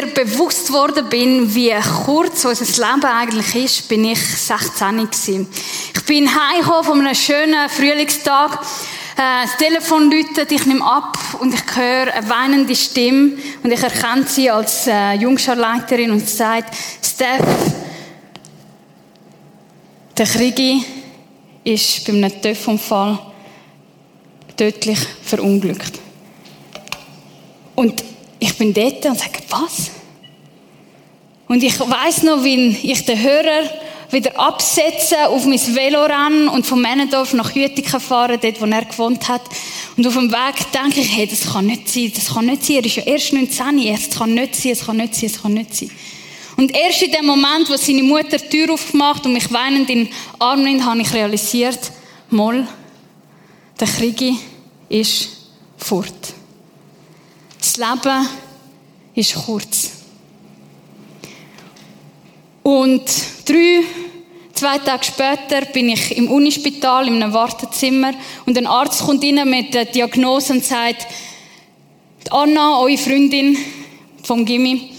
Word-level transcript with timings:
mir 0.00 0.06
bewusst 0.14 0.72
worden 0.72 1.08
bin, 1.08 1.54
wie 1.54 1.74
kurz 2.04 2.44
unser 2.44 2.64
Leben 2.64 3.04
eigentlich 3.04 3.54
ist, 3.54 3.88
bin 3.88 4.04
ich 4.04 4.18
16 4.18 4.96
gewesen. 4.96 5.48
Ich 5.94 6.04
bin 6.04 6.28
heimgekommen 6.28 6.84
von 6.84 7.00
einem 7.00 7.14
schönen 7.14 7.68
Frühlingstag. 7.68 8.60
Äh, 9.16 9.44
das 9.44 9.56
Telefon 9.56 10.10
läutet, 10.10 10.52
ich 10.52 10.66
nehme 10.66 10.84
ab 10.84 11.18
und 11.40 11.54
ich 11.54 11.76
höre 11.76 12.14
eine 12.14 12.28
weinende 12.28 12.76
Stimme 12.76 13.32
und 13.62 13.70
ich 13.70 13.82
erkenne 13.82 14.26
sie 14.26 14.50
als 14.50 14.86
äh, 14.86 15.14
Jungscharleiterin 15.14 16.10
und 16.10 16.20
sie 16.20 16.36
sagt, 16.36 16.74
Steph, 17.02 17.44
der 20.16 20.26
Kriegi 20.26 20.84
ist 21.64 22.04
bei 22.06 22.12
einem 22.12 22.42
Töpfunfall 22.42 23.18
tödlich 24.56 24.98
verunglückt. 25.22 25.98
Und 27.74 28.04
ich 28.38 28.56
bin 28.56 28.72
dort 28.72 29.04
und 29.06 29.18
sage, 29.18 29.40
was? 29.48 29.99
Und 31.50 31.64
ich 31.64 31.80
weiß 31.80 32.22
noch, 32.22 32.44
wie 32.44 32.78
ich 32.80 33.04
den 33.06 33.20
Hörer 33.20 33.68
wieder 34.12 34.38
absetze, 34.38 35.26
auf 35.26 35.46
mein 35.46 35.58
Velo 35.58 36.04
rennen 36.04 36.46
und 36.46 36.64
von 36.64 36.80
Männendorf 36.80 37.32
nach 37.32 37.50
Jütiken 37.56 37.98
fahren, 37.98 38.38
dort, 38.40 38.60
wo 38.60 38.66
er 38.66 38.84
gewohnt 38.84 39.26
hat. 39.26 39.42
Und 39.96 40.06
auf 40.06 40.14
dem 40.14 40.30
Weg 40.30 40.70
denke 40.72 41.00
ich, 41.00 41.16
hey, 41.16 41.26
das 41.26 41.52
kann 41.52 41.66
nicht 41.66 41.88
sein, 41.88 42.12
das 42.14 42.32
kann 42.32 42.46
nicht 42.46 42.64
sein, 42.64 42.76
er 42.76 42.86
ist 42.86 42.94
ja 42.94 43.02
erst 43.02 43.32
19, 43.32 43.78
es 43.80 44.10
kann 44.10 44.32
nicht 44.32 44.54
sein, 44.54 44.70
es 44.70 44.86
kann 44.86 44.96
nicht 44.96 45.14
sein, 45.16 45.26
es 45.26 45.42
kann 45.42 45.54
nicht 45.54 45.74
sein. 45.74 45.90
Und 46.56 46.72
erst 46.72 47.02
in 47.02 47.10
dem 47.10 47.26
Moment, 47.26 47.68
wo 47.68 47.76
seine 47.76 48.04
Mutter 48.04 48.38
die 48.38 48.48
Tür 48.48 48.72
aufgemacht 48.72 49.26
und 49.26 49.32
mich 49.32 49.52
weinend 49.52 49.90
in 49.90 50.04
den 50.04 50.14
Arm 50.38 50.62
nimmt, 50.62 50.84
habe 50.84 51.00
ich 51.00 51.12
realisiert, 51.12 51.80
Moll, 52.30 52.64
der 53.80 53.88
Krieg 53.88 54.36
ist 54.88 55.30
fort. 55.76 56.14
Das 57.58 57.76
Leben 57.76 58.28
ist 59.16 59.34
kurz. 59.34 59.99
Und 62.62 63.02
drei, 63.46 63.82
zwei 64.52 64.78
Tage 64.78 65.04
später 65.04 65.62
bin 65.72 65.88
ich 65.88 66.16
im 66.16 66.30
Unispital, 66.30 67.08
in 67.08 67.22
einem 67.22 67.32
Wartezimmer 67.32 68.12
und 68.46 68.56
ein 68.58 68.66
Arzt 68.66 69.02
kommt 69.02 69.24
rein 69.24 69.48
mit 69.48 69.72
der 69.72 69.86
Diagnose 69.86 70.52
und 70.52 70.64
sagt, 70.64 71.06
Anna, 72.30 72.78
eure 72.78 72.98
Freundin 72.98 73.56
vom 74.22 74.44
Gimmi, 74.44 74.92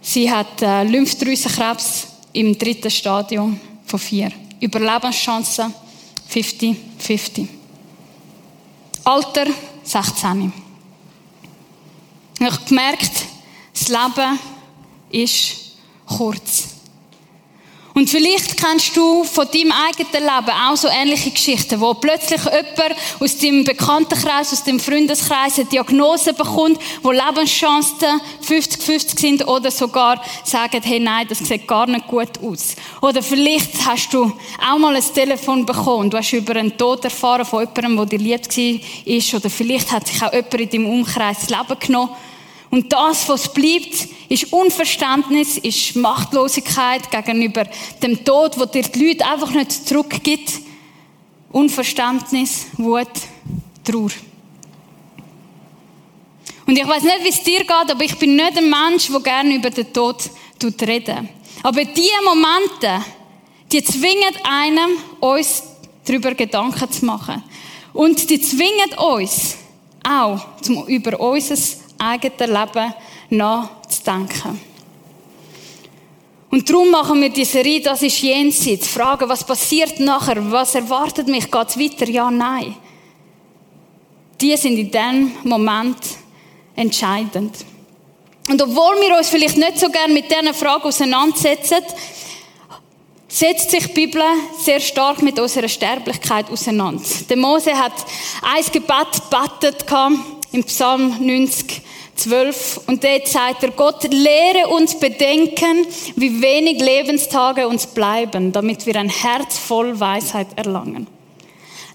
sie 0.00 0.30
hat 0.30 0.62
äh, 0.62 0.84
Lymphdrüsenkrebs 0.84 2.06
im 2.32 2.56
dritten 2.56 2.90
Stadium 2.90 3.58
von 3.84 3.98
vier. 3.98 4.30
Überlebenschancen 4.60 5.74
50-50. 6.32 7.48
Alter 9.04 9.46
16. 9.82 10.52
Ich 12.38 12.46
habe 12.46 12.64
gemerkt, 12.66 13.26
das 13.72 13.88
Leben 13.88 14.38
ist 15.10 15.69
kurz. 16.16 16.80
Und 17.92 18.08
vielleicht 18.08 18.56
kennst 18.56 18.96
du 18.96 19.24
von 19.24 19.48
deinem 19.52 19.72
eigenen 19.72 20.22
Leben 20.22 20.56
auch 20.68 20.76
so 20.76 20.88
ähnliche 20.88 21.32
Geschichten, 21.32 21.80
wo 21.80 21.92
plötzlich 21.94 22.40
jemand 22.44 22.96
aus 23.18 23.36
deinem 23.38 23.64
Bekanntenkreis, 23.64 24.52
aus 24.52 24.62
deinem 24.62 24.78
Freundeskreis 24.78 25.58
eine 25.58 25.66
Diagnose 25.66 26.32
bekommt, 26.32 26.78
wo 27.02 27.10
Lebenschancen 27.10 28.20
50-50 28.46 29.20
sind 29.20 29.48
oder 29.48 29.70
sogar 29.72 30.22
sagen, 30.44 30.80
hey, 30.82 31.00
nein, 31.00 31.26
das 31.28 31.40
sieht 31.40 31.66
gar 31.66 31.86
nicht 31.86 32.06
gut 32.06 32.38
aus. 32.42 32.76
Oder 33.02 33.22
vielleicht 33.22 33.84
hast 33.84 34.14
du 34.14 34.32
auch 34.64 34.78
mal 34.78 34.94
ein 34.94 35.04
Telefon 35.12 35.66
bekommen, 35.66 36.10
du 36.10 36.16
hast 36.16 36.32
über 36.32 36.54
einen 36.56 36.76
Tod 36.78 37.04
erfahren 37.04 37.44
von 37.44 37.60
jemandem, 37.60 37.96
der 37.96 38.18
dir 38.18 38.18
lieb 38.18 38.46
war, 38.46 39.38
oder 39.40 39.50
vielleicht 39.50 39.90
hat 39.90 40.06
sich 40.06 40.22
auch 40.22 40.32
jemand 40.32 40.54
in 40.54 40.70
deinem 40.70 40.86
Umkreis 40.86 41.38
das 41.40 41.50
Leben 41.50 41.78
genommen 41.80 42.10
und 42.70 42.92
das, 42.92 43.28
was 43.28 43.52
bleibt, 43.52 44.08
ist 44.28 44.52
Unverständnis, 44.52 45.58
ist 45.58 45.96
Machtlosigkeit 45.96 47.10
gegenüber 47.10 47.64
dem 48.00 48.24
Tod, 48.24 48.58
wo 48.58 48.64
dir 48.64 48.82
die 48.82 49.08
Leute 49.08 49.26
einfach 49.26 49.50
nicht 49.50 49.88
zurückgibt. 49.88 50.60
Unverständnis, 51.50 52.66
Wut, 52.76 53.08
Trauer. 53.82 54.10
Und 56.64 56.78
ich 56.78 56.86
weiß 56.86 57.02
nicht, 57.02 57.24
wie 57.24 57.28
es 57.30 57.42
dir 57.42 57.58
geht, 57.60 57.90
aber 57.90 58.04
ich 58.04 58.16
bin 58.16 58.36
nicht 58.36 58.56
ein 58.56 58.70
Mensch, 58.70 59.08
der 59.08 59.20
gerne 59.20 59.56
über 59.56 59.70
den 59.70 59.92
Tod 59.92 60.30
reden. 60.62 61.28
Aber 61.64 61.84
diese 61.84 62.24
Momente, 62.24 63.04
die 63.72 63.82
zwingen 63.82 64.36
einem, 64.44 64.90
uns 65.18 65.64
darüber 66.04 66.34
Gedanken 66.34 66.88
zu 66.92 67.04
machen. 67.04 67.42
Und 67.92 68.30
die 68.30 68.40
zwingen 68.40 68.94
uns 68.96 69.56
auch, 70.08 70.40
über 70.86 71.18
unser 71.18 71.56
eigenen 72.00 72.54
Leben 72.54 72.94
nachzudenken. 73.30 74.60
Und 76.50 76.68
darum 76.68 76.90
machen 76.90 77.20
wir 77.20 77.28
diese 77.28 77.52
Serie, 77.52 77.80
das 77.80 78.02
ist 78.02 78.20
jenseits. 78.20 78.88
Fragen, 78.88 79.28
was 79.28 79.44
passiert 79.44 80.00
nachher? 80.00 80.50
Was 80.50 80.74
erwartet 80.74 81.28
mich? 81.28 81.50
Geht 81.50 81.68
es 81.68 81.78
weiter? 81.78 82.08
Ja, 82.10 82.30
nein. 82.30 82.74
Die 84.40 84.56
sind 84.56 84.78
in 84.78 84.90
diesem 84.90 85.32
Moment 85.44 85.98
entscheidend. 86.74 87.54
Und 88.48 88.60
obwohl 88.60 89.00
wir 89.00 89.16
uns 89.16 89.28
vielleicht 89.28 89.56
nicht 89.56 89.78
so 89.78 89.88
gerne 89.90 90.12
mit 90.12 90.28
diesen 90.28 90.52
Fragen 90.54 90.82
auseinandersetzen, 90.82 91.84
setzt 93.28 93.70
sich 93.70 93.86
die 93.86 93.92
Bibel 93.92 94.22
sehr 94.58 94.80
stark 94.80 95.22
mit 95.22 95.38
unserer 95.38 95.68
Sterblichkeit 95.68 96.50
auseinander. 96.50 97.04
Der 97.28 97.36
Mose 97.36 97.72
hat 97.72 97.92
ein 98.42 98.64
Gebet 98.72 99.22
gebetet 99.30 99.86
im 100.52 100.64
Psalm 100.64 101.14
90, 101.20 101.82
12. 102.16 102.80
Und 102.86 103.02
dort 103.02 103.28
sagt 103.28 103.62
er, 103.62 103.70
Gott, 103.70 104.04
lehre 104.12 104.68
uns 104.68 104.98
bedenken, 104.98 105.86
wie 106.16 106.40
wenig 106.42 106.80
Lebenstage 106.80 107.66
uns 107.66 107.86
bleiben, 107.86 108.52
damit 108.52 108.86
wir 108.86 108.96
ein 108.96 109.08
Herz 109.08 109.58
voll 109.58 109.98
Weisheit 109.98 110.48
erlangen. 110.56 111.06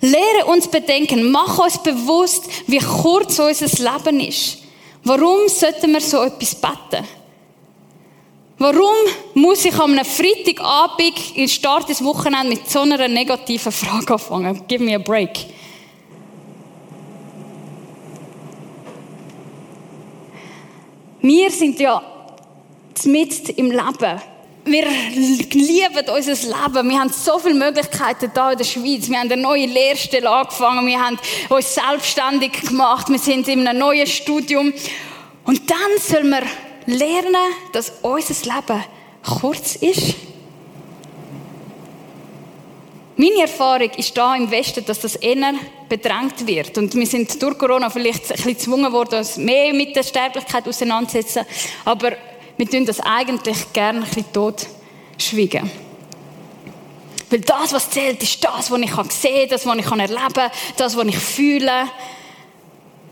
Lehre 0.01 0.45
uns 0.47 0.67
bedenken, 0.67 1.31
mach 1.31 1.57
uns 1.59 1.81
bewusst, 1.81 2.45
wie 2.67 2.79
kurz 2.79 3.39
unser 3.39 3.65
Leben 3.65 4.19
ist. 4.19 4.59
Warum 5.03 5.47
sollten 5.47 5.93
wir 5.93 6.01
so 6.01 6.23
etwas 6.23 6.55
beten? 6.55 7.05
Warum 8.57 8.95
muss 9.33 9.65
ich 9.65 9.75
am 9.75 9.97
Freitagabend 10.03 11.35
in 11.35 11.49
Start 11.49 11.89
des 11.89 12.03
Wochenende 12.03 12.55
mit 12.55 12.69
so 12.69 12.81
einer 12.81 13.07
negativen 13.07 13.71
Frage 13.71 14.13
anfangen? 14.13 14.63
Give 14.67 14.83
me 14.83 14.95
a 14.95 14.99
break. 14.99 15.45
Wir 21.27 21.49
sind 21.49 21.79
ja 21.79 22.03
mit 23.03 23.49
im 23.57 23.71
Leben. 23.71 24.21
Wir 24.63 24.85
lieben 24.85 26.09
unser 26.15 26.33
Leben. 26.33 26.89
Wir 26.89 26.99
haben 26.99 27.09
so 27.09 27.39
viele 27.39 27.55
Möglichkeiten 27.55 28.31
hier 28.31 28.51
in 28.51 28.57
der 28.59 28.63
Schweiz. 28.63 29.09
Wir 29.09 29.17
haben 29.17 29.31
eine 29.31 29.41
neue 29.41 29.65
Lehrstelle 29.65 30.29
angefangen. 30.29 30.85
Wir 30.85 31.01
haben 31.01 31.17
uns 31.49 31.73
selbstständig 31.73 32.51
gemacht. 32.61 33.09
Wir 33.09 33.17
sind 33.17 33.47
in 33.47 33.67
einem 33.67 33.79
neuen 33.79 34.05
Studium. 34.05 34.71
Und 35.45 35.67
dann 35.67 35.77
sollen 35.99 36.29
wir 36.29 36.43
lernen, 36.85 37.35
dass 37.73 37.91
unser 38.03 38.53
Leben 38.53 38.83
kurz 39.23 39.77
ist. 39.77 40.13
Meine 43.17 43.43
Erfahrung 43.43 43.89
ist 43.91 44.17
da 44.17 44.35
im 44.35 44.51
Westen, 44.51 44.83
dass 44.85 44.99
das 44.99 45.15
eher 45.15 45.53
bedrängt 45.87 46.45
wird. 46.45 46.77
Und 46.77 46.93
wir 46.95 47.07
sind 47.07 47.41
durch 47.41 47.57
Corona 47.57 47.89
vielleicht 47.89 48.23
ein 48.23 48.35
bisschen 48.35 48.53
gezwungen 48.53 48.91
worden, 48.91 49.19
uns 49.19 49.37
mehr 49.37 49.73
mit 49.73 49.95
der 49.95 50.03
Sterblichkeit 50.03 50.67
auseinanderzusetzen. 50.67 51.45
Aber 51.85 52.11
wir 52.57 52.69
tun 52.69 52.85
das 52.85 52.99
eigentlich 52.99 53.71
gerne 53.71 53.99
ein 53.99 54.05
bisschen 54.05 54.33
tot 54.33 54.67
schwiegen. 55.17 55.71
Weil 57.29 57.39
das, 57.39 57.71
was 57.71 57.89
zählt, 57.89 58.21
ist 58.21 58.43
das, 58.43 58.69
was 58.69 58.79
ich 58.79 58.91
sehen 59.13 59.39
kann, 59.39 59.49
das, 59.49 59.65
was 59.65 59.77
ich 59.77 59.85
erleben 59.85 60.33
kann, 60.33 60.51
das, 60.75 60.97
was 60.97 61.07
ich 61.07 61.17
fühle. 61.17 61.85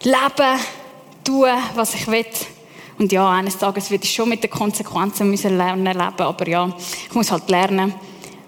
Leben, 0.04 0.60
tun, 1.24 1.48
was 1.76 1.94
ich 1.96 2.08
will. 2.08 2.26
Und 3.00 3.12
ja, 3.12 3.30
eines 3.32 3.58
Tages 3.58 3.90
werde 3.90 4.04
ich 4.04 4.14
schon 4.14 4.28
mit 4.28 4.44
den 4.44 4.52
Konsequenzen 4.52 5.30
müssen 5.30 5.58
lernen 5.58 5.86
leben, 5.86 6.22
aber 6.22 6.48
ja, 6.48 6.70
ich 7.08 7.16
muss 7.16 7.32
halt 7.32 7.50
lernen. 7.50 7.94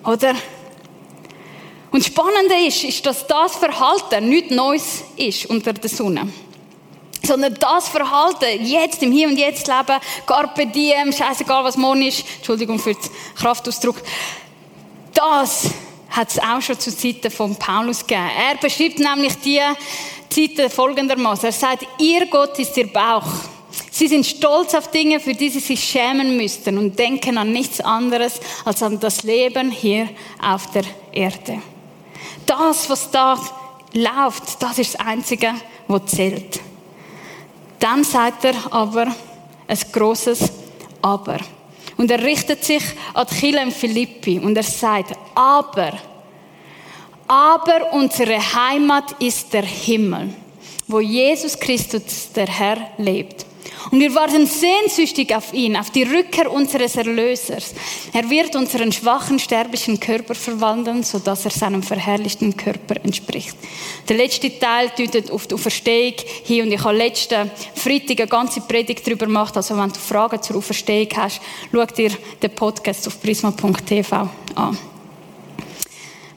Oder? 0.04 0.36
Und 1.96 2.02
das 2.02 2.08
Spannende 2.08 2.56
ist, 2.56 2.84
ist, 2.84 3.06
dass 3.06 3.26
das 3.26 3.56
Verhalten 3.56 4.28
nichts 4.28 4.52
Neues 4.54 5.06
ist 5.16 5.46
unter 5.46 5.72
der 5.72 5.90
Sonne. 5.90 6.28
Sondern 7.24 7.54
das 7.54 7.88
Verhalten, 7.88 8.66
jetzt 8.66 9.02
im 9.02 9.14
Hier 9.14 9.30
und 9.30 9.38
Jetzt 9.38 9.66
leben, 9.66 10.02
Carpe 10.26 10.68
Diem, 10.68 11.14
scheißegal 11.14 11.64
was 11.64 11.78
morgen 11.78 12.02
ist, 12.02 12.26
Entschuldigung 12.36 12.80
für 12.80 12.96
den 12.96 13.02
Kraftausdruck, 13.38 13.96
das 15.14 15.70
hat 16.10 16.32
es 16.32 16.40
auch 16.40 16.62
schon 16.62 16.78
zu 16.78 16.94
Zeiten 16.94 17.32
von 17.32 17.56
Paulus 17.56 18.06
gegeben. 18.06 18.30
Er 18.46 18.58
beschreibt 18.58 19.00
nämlich 19.00 19.38
die 19.38 19.62
Zeiten 20.30 20.70
folgendermaßen. 20.70 21.46
Er 21.46 21.54
sagt, 21.54 21.88
ihr 22.00 22.26
Gott 22.26 22.60
ist 22.60 22.76
ihr 22.76 22.92
Bauch. 22.92 23.24
Sie 23.90 24.10
sind 24.10 24.26
stolz 24.26 24.74
auf 24.74 24.92
Dinge, 24.92 25.22
für 25.22 25.34
die 25.34 25.48
sie 25.48 25.62
sich 25.62 25.82
schämen 25.82 26.36
müssten 26.36 26.78
und 26.78 27.00
denken 27.00 27.38
an 27.38 27.54
nichts 27.54 27.80
anderes 27.80 28.42
als 28.66 28.84
an 28.84 29.00
das 29.00 29.24
Leben 29.24 29.72
hier 29.72 30.10
auf 30.42 30.70
der 30.72 30.84
Erde. 31.14 31.62
Das, 32.46 32.90
was 32.90 33.10
da 33.12 33.40
läuft, 33.94 34.62
das 34.62 34.80
ist 34.80 34.96
das 34.96 35.06
Einzige, 35.06 35.54
was 35.88 36.06
zählt. 36.08 36.60
Dann 37.80 38.04
sagt 38.04 38.46
er 38.46 38.56
aber 38.72 39.08
ein 39.68 39.80
großes 39.92 40.52
Aber. 41.02 41.40
Und 41.98 42.12
er 42.12 42.22
richtet 42.22 42.64
sich 42.64 42.84
an 43.14 43.28
die 43.30 43.36
Kirche 43.36 43.60
in 43.60 43.72
Philippi 43.72 44.40
und 44.40 44.58
er 44.58 44.64
sagt, 44.64 45.18
aber, 45.34 45.94
aber 47.28 47.94
unsere 47.94 48.38
Heimat 48.38 49.16
ist 49.20 49.54
der 49.54 49.64
Himmel, 49.64 50.34
wo 50.88 51.00
Jesus 51.00 51.58
Christus, 51.58 52.32
der 52.36 52.48
Herr, 52.48 52.78
lebt. 52.98 53.46
Und 53.92 54.00
wir 54.00 54.14
warten 54.16 54.48
sehnsüchtig 54.48 55.36
auf 55.36 55.54
ihn, 55.54 55.76
auf 55.76 55.92
die 55.92 56.04
Rückkehr 56.04 56.52
unseres 56.52 56.96
Erlösers. 56.96 57.74
Er 58.14 58.30
wird 58.30 58.56
unseren 58.56 58.92
schwachen, 58.92 59.40
sterblichen 59.40 60.00
Körper 60.00 60.36
verwandeln, 60.36 61.04
sodass 61.04 61.46
er 61.46 61.52
seinem 61.52 61.84
verherrlichten 61.84 62.56
Körper 62.58 62.96
entspricht. 63.04 63.56
Der 64.10 64.18
letzte 64.18 64.58
Teil 64.58 64.92
deutet 64.98 65.32
auf 65.32 65.48
die 65.48 65.56
Auferstehung 65.56 66.14
hin 66.44 66.66
und 66.66 66.72
ich 66.72 66.84
habe 66.84 66.98
letzten 66.98 67.52
Freitag 67.76 68.20
eine 68.20 68.28
ganze 68.28 68.62
Predigt 68.62 69.06
darüber 69.06 69.26
gemacht. 69.26 69.56
Also 69.56 69.78
wenn 69.78 69.90
du 69.90 70.00
Fragen 70.00 70.42
zur 70.42 70.58
Auferstehung 70.58 71.10
hast, 71.16 71.42
schau 71.72 71.86
dir 71.86 72.12
den 72.42 72.52
Podcast 72.52 73.08
auf 73.08 73.22
prisma.tv 73.22 74.30
an. 74.56 74.78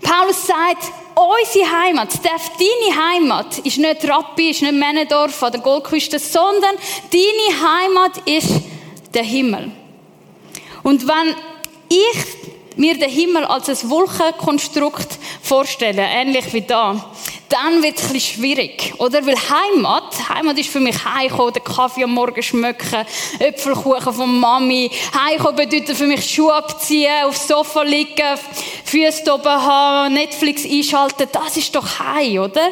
Paulus 0.02 0.46
sagt, 0.46 0.92
unsere 1.18 1.70
Heimat, 1.70 2.10
deine 2.24 3.10
Heimat 3.10 3.58
ist 3.58 3.78
nicht 3.78 4.08
Rappi, 4.08 4.50
ist 4.50 4.62
nicht 4.62 4.74
Männendorf 4.74 5.42
oder 5.42 5.58
Goldküste, 5.58 6.18
sondern 6.18 6.76
deine 7.10 7.60
Heimat 7.60 8.18
ist 8.26 8.50
der 9.12 9.24
Himmel. 9.24 9.72
Und 10.82 11.06
wenn 11.06 11.34
ich 11.88 12.76
mir 12.76 12.96
den 12.96 13.10
Himmel 13.10 13.44
als 13.44 13.68
ein 13.68 13.90
Wolkenkonstrukt 13.90 15.18
vorstelle, 15.42 16.02
ähnlich 16.02 16.52
wie 16.52 16.62
da, 16.62 17.12
dann 17.48 17.82
wird 17.82 17.98
es 17.98 18.06
ein 18.06 18.12
bisschen 18.12 18.40
schwierig, 18.40 18.92
oder? 18.98 19.24
Weil 19.24 19.36
Heimat, 19.36 20.28
Heimat 20.28 20.58
ist 20.58 20.68
für 20.68 20.80
mich 20.80 20.96
Heimkommen, 21.04 21.54
den 21.54 21.64
Kaffee 21.64 22.04
am 22.04 22.12
Morgen 22.12 22.42
schmecken, 22.42 23.06
Äpfelkuchen 23.38 24.12
von 24.12 24.38
Mami. 24.38 24.90
Heimkommen 25.14 25.56
bedeutet 25.56 25.96
für 25.96 26.06
mich 26.06 26.28
Schuhe 26.28 26.52
abziehen, 26.54 27.24
aufs 27.24 27.48
Sofa 27.48 27.82
liegen, 27.82 28.38
Füße 28.84 29.32
oben 29.32 29.46
haben, 29.46 30.14
Netflix 30.14 30.64
einschalten. 30.64 31.28
Das 31.32 31.56
ist 31.56 31.74
doch 31.74 31.98
Heim, 31.98 32.38
oder? 32.38 32.70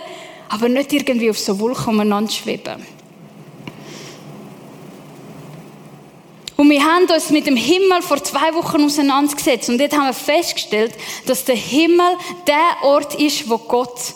Aber 0.49 0.69
nicht 0.69 0.93
irgendwie 0.93 1.31
auf 1.31 1.39
so 1.39 1.59
Wolken 1.59 1.95
umeinander 1.95 2.31
schweben. 2.31 2.97
Und 6.57 6.71
wir 6.71 6.83
haben 6.83 7.05
uns 7.05 7.31
mit 7.31 7.47
dem 7.47 7.57
Himmel 7.57 8.01
vor 8.01 8.23
zwei 8.23 8.55
Wochen 8.55 8.85
auseinandergesetzt 8.85 9.69
und 9.69 9.79
dort 9.79 9.93
haben 9.93 10.07
wir 10.07 10.15
festgestellt, 10.15 10.95
dass 11.27 11.45
der 11.45 11.57
Himmel 11.57 12.17
der 12.47 12.89
Ort 12.89 13.15
ist, 13.15 13.49
wo 13.49 13.59
Gott 13.59 14.15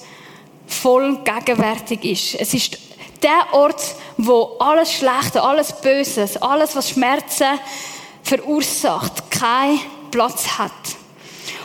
voll 0.71 1.19
gegenwärtig 1.25 2.05
ist. 2.05 2.35
Es 2.41 2.55
ist 2.55 2.79
der 3.23 3.53
Ort, 3.53 3.83
wo 4.17 4.57
alles 4.59 4.93
Schlechte, 4.93 5.43
alles 5.43 5.73
Böses, 5.81 6.37
alles, 6.39 6.75
was 6.75 6.91
Schmerzen 6.91 7.59
verursacht, 8.23 9.31
keinen 9.31 9.81
Platz 10.11 10.47
hat. 10.59 10.71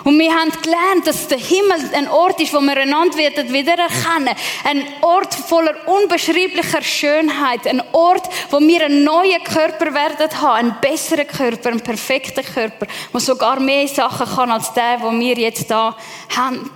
Und 0.04 0.20
wir 0.20 0.32
haben 0.32 0.52
gelernt, 0.62 1.08
dass 1.08 1.28
der 1.28 1.40
Himmel 1.40 1.90
ein 1.96 2.08
Ort 2.08 2.40
ist, 2.40 2.54
wo 2.54 2.62
wir 2.62 2.78
einander 2.78 3.18
wieder 3.18 3.74
erkennen. 3.74 4.36
Ein 4.64 4.84
Ort 5.02 5.34
voller 5.34 5.76
unbeschreiblicher 5.88 6.84
Schönheit. 6.84 7.66
Ein 7.66 7.82
Ort, 7.92 8.30
wo 8.52 8.60
wir 8.60 8.86
einen 8.86 9.04
neuen 9.04 9.44
Körper 9.44 9.96
werden 9.96 10.30
haben. 10.42 10.58
Einen 10.58 10.76
besseren 10.80 11.26
Körper, 11.26 11.70
einen 11.70 11.82
perfekten 11.82 12.46
Körper, 12.46 12.86
der 13.12 13.20
sogar 13.20 13.60
mehr 13.60 13.88
Sachen 13.88 14.28
kann 14.28 14.52
als 14.52 14.72
der, 14.74 14.98
den 14.98 15.20
wir 15.20 15.40
jetzt 15.40 15.72
da 15.72 15.98
haben. 16.38 16.70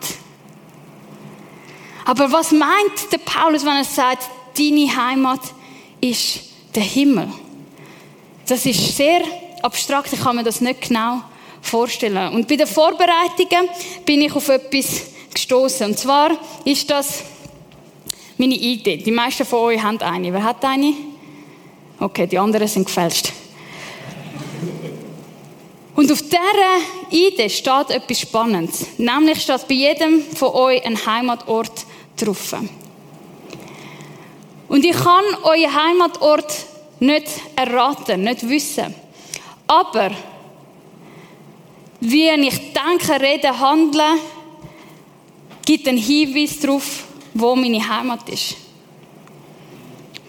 Aber 2.10 2.32
was 2.32 2.52
meint 2.52 3.12
der 3.12 3.20
Paulus, 3.20 3.64
wenn 3.64 3.76
er 3.76 3.84
sagt, 3.84 4.28
deine 4.58 4.88
Heimat 4.96 5.42
ist 6.02 6.40
der 6.74 6.82
Himmel? 6.82 7.28
Das 8.48 8.66
ist 8.66 8.98
sehr 8.98 9.22
abstrakt, 9.62 10.12
ich 10.12 10.20
kann 10.20 10.36
mir 10.36 10.44
das 10.44 10.60
nicht 10.60 10.82
genau 10.82 11.22
vorstellen. 11.62 12.34
Und 12.34 12.48
bei 12.48 12.56
den 12.56 12.66
Vorbereitungen 12.66 13.70
bin 14.08 14.24
ich 14.24 14.36
auf 14.36 14.50
etwas 14.50 15.04
gestoßen. 15.32 15.86
Und 15.86 16.00
zwar 16.00 16.32
ist 16.66 16.90
das 16.90 17.26
meine 18.40 18.56
Idee. 18.56 18.98
Die 18.98 19.12
meisten 19.12 19.46
von 19.46 19.60
euch 19.60 19.80
haben 19.80 20.02
eine. 20.02 20.34
Wer 20.34 20.44
hat 20.44 20.66
eine? 20.66 20.96
Okay, 22.00 22.26
die 22.26 22.40
anderen 22.40 22.68
sind 22.68 22.88
gefälscht. 22.88 23.32
Und 25.96 26.12
auf 26.12 26.24
dieser 26.24 27.12
Idee 27.12 27.50
steht 27.50 27.92
etwas 27.92 28.20
Spannendes. 28.22 28.88
Nämlich 28.98 29.44
steht 29.44 29.68
bei 29.68 29.76
jedem 29.76 30.24
von 30.24 30.50
euch 30.56 30.84
ein 30.84 31.06
Heimatort 31.06 31.86
drauf. 32.22 32.56
Und 34.68 34.86
ich 34.86 34.96
kann 34.96 35.24
euren 35.44 35.76
Heimatort 35.76 36.54
nicht 37.00 37.28
erraten, 37.56 38.24
nicht 38.24 38.48
wissen. 38.48 38.94
Aber 39.68 40.12
wie 42.02 42.30
ich 42.30 42.74
denke, 42.74 43.22
rede, 43.22 43.60
handle, 43.60 44.04
gibt 45.66 45.88
einen 45.88 45.98
Hinweis 45.98 46.60
darauf, 46.60 47.04
wo 47.34 47.56
meine 47.56 47.88
Heimat 47.88 48.28
ist. 48.30 48.56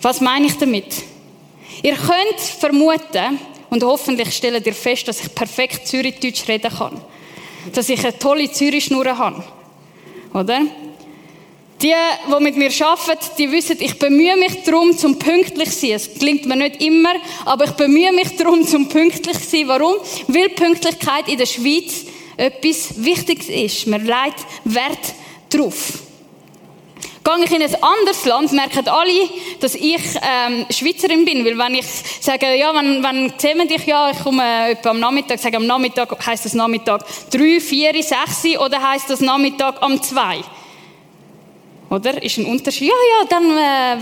Was 0.02 0.20
meine 0.20 0.46
ich 0.46 0.56
damit? 0.56 1.02
Ihr 1.82 1.94
könnt 1.94 2.40
vermuten, 2.40 3.38
und 3.70 3.84
hoffentlich 3.84 4.34
stellt 4.34 4.66
ihr 4.66 4.74
fest, 4.74 5.06
dass 5.06 5.20
ich 5.20 5.32
perfekt 5.32 5.86
Zürichdeutsch 5.86 6.48
reden 6.48 6.72
kann. 6.76 7.00
Dass 7.72 7.88
ich 7.88 8.00
eine 8.00 8.18
tolle 8.18 8.50
Zürichschnur 8.50 9.06
habe. 9.16 9.44
Oder? 10.34 10.62
Die, 11.82 11.94
die 11.94 12.42
mit 12.42 12.56
mir 12.56 12.70
arbeiten, 12.86 13.30
die 13.38 13.50
wissen, 13.50 13.78
ich 13.80 13.98
bemühe 13.98 14.36
mich 14.36 14.62
darum, 14.64 14.96
zum 14.96 15.18
pünktlich 15.18 15.70
zu 15.70 15.86
sein. 15.86 15.92
Es 15.92 16.12
klingt 16.12 16.44
mir 16.44 16.56
nicht 16.56 16.82
immer, 16.82 17.14
aber 17.46 17.64
ich 17.64 17.70
bemühe 17.70 18.12
mich 18.12 18.36
darum, 18.36 18.66
zum 18.66 18.88
pünktlich 18.88 19.38
zu 19.38 19.56
sein. 19.56 19.68
Warum? 19.68 19.94
Weil 20.28 20.50
Pünktlichkeit 20.50 21.28
in 21.28 21.38
der 21.38 21.46
Schweiz 21.46 22.04
etwas 22.36 23.02
Wichtiges 23.02 23.48
ist. 23.48 23.86
Man 23.86 24.04
legt 24.04 24.44
Wert 24.64 25.14
drauf. 25.48 26.00
Gehe 27.22 27.44
ich 27.44 27.52
in 27.52 27.62
ein 27.62 27.82
anderes 27.82 28.24
Land, 28.24 28.52
merken 28.52 28.88
alle, 28.88 29.28
dass 29.60 29.74
ich 29.74 30.00
ähm, 30.22 30.66
Schweizerin 30.70 31.24
bin. 31.24 31.44
Weil 31.44 31.56
wenn 31.56 31.74
ich 31.74 31.86
sage, 32.20 32.56
ja, 32.56 32.74
wenn, 32.74 33.02
wenn 33.02 33.32
sehen 33.38 33.68
dich, 33.68 33.86
ja, 33.86 34.10
ich 34.10 34.18
komme 34.22 34.42
äh, 34.42 34.72
etwa 34.72 34.90
am 34.90 35.00
Nachmittag, 35.00 35.38
sage 35.38 35.58
am 35.58 35.66
Nachmittag, 35.66 36.14
heisst 36.26 36.44
das 36.44 36.54
Nachmittag 36.54 37.04
drei, 37.30 37.60
vier, 37.60 37.92
sechs 38.02 38.44
oder 38.58 38.82
heisst 38.82 39.10
das 39.10 39.20
Nachmittag 39.20 39.82
am 39.82 40.02
zwei? 40.02 40.40
Oder? 41.90 42.22
Ist 42.22 42.38
ein 42.38 42.46
Unterschied. 42.46 42.88
Ja, 42.88 42.94
ja, 42.94 43.26
dann 43.28 43.44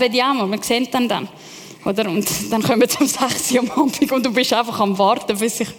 äh, 0.01 0.33
mal. 0.33 0.51
Wir 0.51 0.63
sehen 0.63 0.87
dann 0.91 1.07
dann. 1.07 1.27
Oder? 1.83 2.07
Und 2.07 2.27
dann 2.51 2.61
kommen 2.61 2.81
wir 2.81 2.89
zum 2.89 3.07
6 3.07 3.51
Uhr 3.51 3.59
am 3.59 3.71
Abend 3.71 4.11
und 4.11 4.25
du 4.25 4.31
bist 4.31 4.53
einfach 4.53 4.79
am 4.79 4.97
Warten, 4.97 5.37
bis 5.37 5.59
ich, 5.61 5.69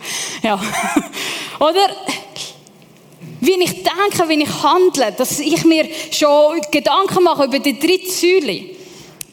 ja. 0.43 0.61
Oder? 1.61 1.89
Wie 3.41 3.53
ich 3.53 3.83
denke, 3.83 4.29
wie 4.29 4.43
ich 4.43 4.63
handle, 4.63 5.13
dass 5.13 5.41
ich 5.41 5.65
mir 5.65 5.89
schon 6.11 6.61
Gedanken 6.71 7.23
mache 7.23 7.45
über 7.45 7.59
die 7.59 7.79
drei 7.79 8.01
Säule. 8.07 8.77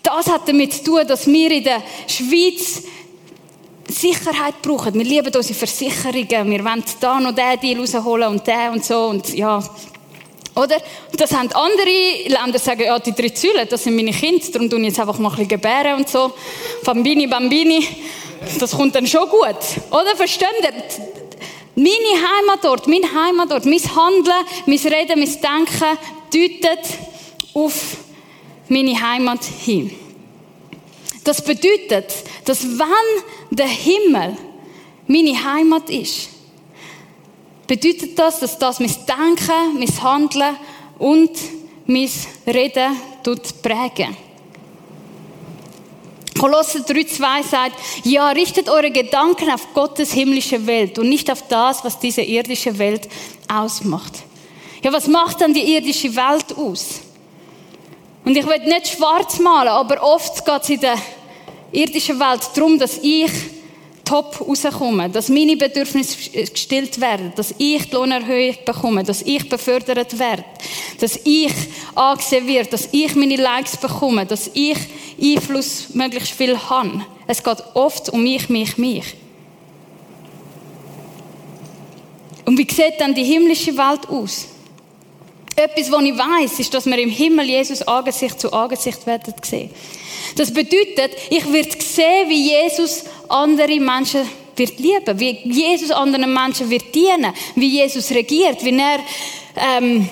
Das 0.02 0.28
hat 0.28 0.48
damit 0.48 0.74
zu 0.74 0.84
tun, 0.84 1.02
dass 1.06 1.28
wir 1.28 1.52
in 1.52 1.64
der 1.64 1.84
Schweiz 2.08 2.84
Sicherheit 3.90 4.62
brauchen. 4.62 4.94
Wir 4.94 5.04
lieben 5.04 5.34
unsere 5.34 5.54
Versicherungen. 5.54 6.52
Wir 6.52 6.64
wollen 6.64 6.84
da 7.00 7.20
noch 7.20 7.34
den 7.34 7.60
Deal 7.60 7.80
rausholen 7.80 8.30
und 8.30 8.48
den 8.48 8.72
und 8.74 8.86
so. 8.86 9.08
Und 9.08 9.34
ja, 9.34 9.62
oder? 10.58 10.82
Das 11.16 11.32
haben 11.32 11.52
andere 11.54 12.28
Länder 12.28 12.60
sagen, 12.60 12.82
ja, 12.82 12.98
die 13.00 13.14
drei 13.14 13.32
Säulen, 13.34 13.68
das 13.70 13.84
sind 13.84 13.96
meine 13.96 14.12
Kinder, 14.12 14.46
darum 14.52 14.70
tun 14.70 14.84
jetzt 14.84 15.00
einfach 15.00 15.20
mal 15.20 15.30
ein 15.30 15.36
bisschen 15.36 15.50
gebären 15.50 15.96
und 15.98 16.10
so. 16.10 16.34
Bambini, 16.84 17.28
Bambini. 17.28 17.88
Das 18.60 18.72
kommt 18.72 18.96
dann 18.96 19.08
schon 19.08 19.30
gut. 19.30 19.58
Oder? 19.92 20.16
Versteht 20.16 20.48
ihr? 20.62 20.74
Meine 21.76 21.94
Heimatort, 21.94 22.88
mein 22.88 23.04
Heimatort, 23.04 23.66
mein 23.66 23.80
Handeln, 23.96 24.46
mein 24.66 24.80
Reden, 24.80 25.20
mein 25.20 25.30
Denken 25.30 25.98
deutet 26.34 26.98
auf 27.54 27.98
meine 28.68 29.00
Heimat 29.00 29.44
hin. 29.44 29.92
Das 31.24 31.44
bedeutet, 31.44 32.14
dass 32.46 32.64
wenn 32.64 33.58
der 33.58 33.68
Himmel 33.68 34.38
meine 35.08 35.44
Heimat 35.44 35.90
ist, 35.90 36.30
bedeutet 37.68 38.18
das, 38.18 38.40
dass 38.40 38.58
das 38.58 38.80
mein 38.80 38.96
Denken, 39.08 39.80
mein 39.80 40.04
Handeln 40.04 40.56
und 40.98 41.32
mein 41.86 42.10
Reden 42.48 42.96
prägen. 43.62 44.18
Kolosser 46.38 46.80
3,2 46.80 47.44
sagt, 47.44 47.76
ja, 48.04 48.30
richtet 48.30 48.70
eure 48.70 48.92
Gedanken 48.92 49.50
auf 49.50 49.74
Gottes 49.74 50.14
himmlische 50.14 50.66
Welt 50.68 51.00
und 51.00 51.10
nicht 51.10 51.32
auf 51.32 51.48
das, 51.48 51.84
was 51.84 52.00
diese 52.00 52.22
irdische 52.22 52.78
Welt 52.78 53.10
ausmacht. 53.48 54.14
Ja, 54.84 54.94
was 54.94 55.08
macht 55.08 55.42
dann 55.42 55.54
die 55.54 55.74
irdische 55.76 56.16
Welt 56.16 56.56
aus? 56.56 57.02
Und 58.24 58.38
ich 58.38 58.46
will 58.46 58.60
nicht 58.60 58.90
schwarz 58.90 59.40
malen, 59.40 59.70
aber 59.70 60.04
oft 60.04 60.46
geht 60.46 60.62
es 60.64 60.70
in 60.70 60.80
der 60.80 60.98
irdischen 61.72 62.20
Welt 62.20 62.42
darum, 62.54 62.78
dass 62.78 63.00
ich 63.02 63.32
top 64.08 64.40
rauskommen, 64.42 65.12
dass 65.12 65.30
meine 65.30 65.58
Bedürfnisse 65.58 66.30
gestillt 66.32 67.00
werden, 67.02 67.34
dass 67.36 67.54
ich 67.58 67.90
die 67.90 67.94
Lohnerhöhung 67.94 68.56
bekomme, 68.66 69.04
dass 69.04 69.22
ich 69.22 69.48
befördert 69.50 70.18
werde, 70.18 70.46
dass 71.00 71.20
ich 71.24 71.52
angesehen 71.94 72.48
werde, 72.48 72.70
dass 72.70 72.90
ich 72.92 73.16
meine 73.16 73.36
Likes 73.36 73.76
bekomme, 73.78 74.26
dass 74.26 74.50
ich 74.54 74.78
Einfluss 75.22 75.90
möglichst 75.94 76.32
viel 76.32 76.58
habe. 76.58 77.06
Es 77.28 77.44
geht 77.44 77.64
oft 77.74 78.10
um 78.10 78.24
mich, 78.24 78.48
mich, 78.50 78.78
mich. 78.78 79.16
Und 82.46 82.58
wie 82.58 82.68
sieht 82.70 83.00
dann 83.00 83.14
die 83.14 83.26
himmlische 83.26 83.76
Welt 83.76 84.08
aus? 84.08 84.48
Etwas, 85.54 85.92
was 85.92 86.04
ich 86.04 86.18
weiß, 86.18 86.60
ist, 86.60 86.74
dass 86.74 86.86
wir 86.86 86.98
im 87.00 87.10
Himmel 87.10 87.48
Jesus 87.48 87.82
Angesicht 87.82 88.40
zu 88.40 88.54
Angesicht 88.54 89.06
werden 89.06 89.34
sehen. 89.42 89.72
Das 90.36 90.54
bedeutet, 90.54 91.12
ich 91.30 91.52
werde 91.52 91.82
sehen, 91.82 92.30
wie 92.30 92.52
Jesus 92.52 93.06
andere 93.30 93.80
Menschen 93.80 94.22
wird 94.56 94.80
lieben, 94.80 95.20
wie 95.20 95.40
Jesus 95.44 95.92
anderen 95.92 96.34
Menschen 96.34 96.70
wird 96.70 96.94
dienen, 96.94 97.34
wie 97.56 97.70
Jesus 97.70 98.10
regiert, 98.12 98.64
wie 98.64 98.78
er 98.78 99.00
ähm, 99.56 100.10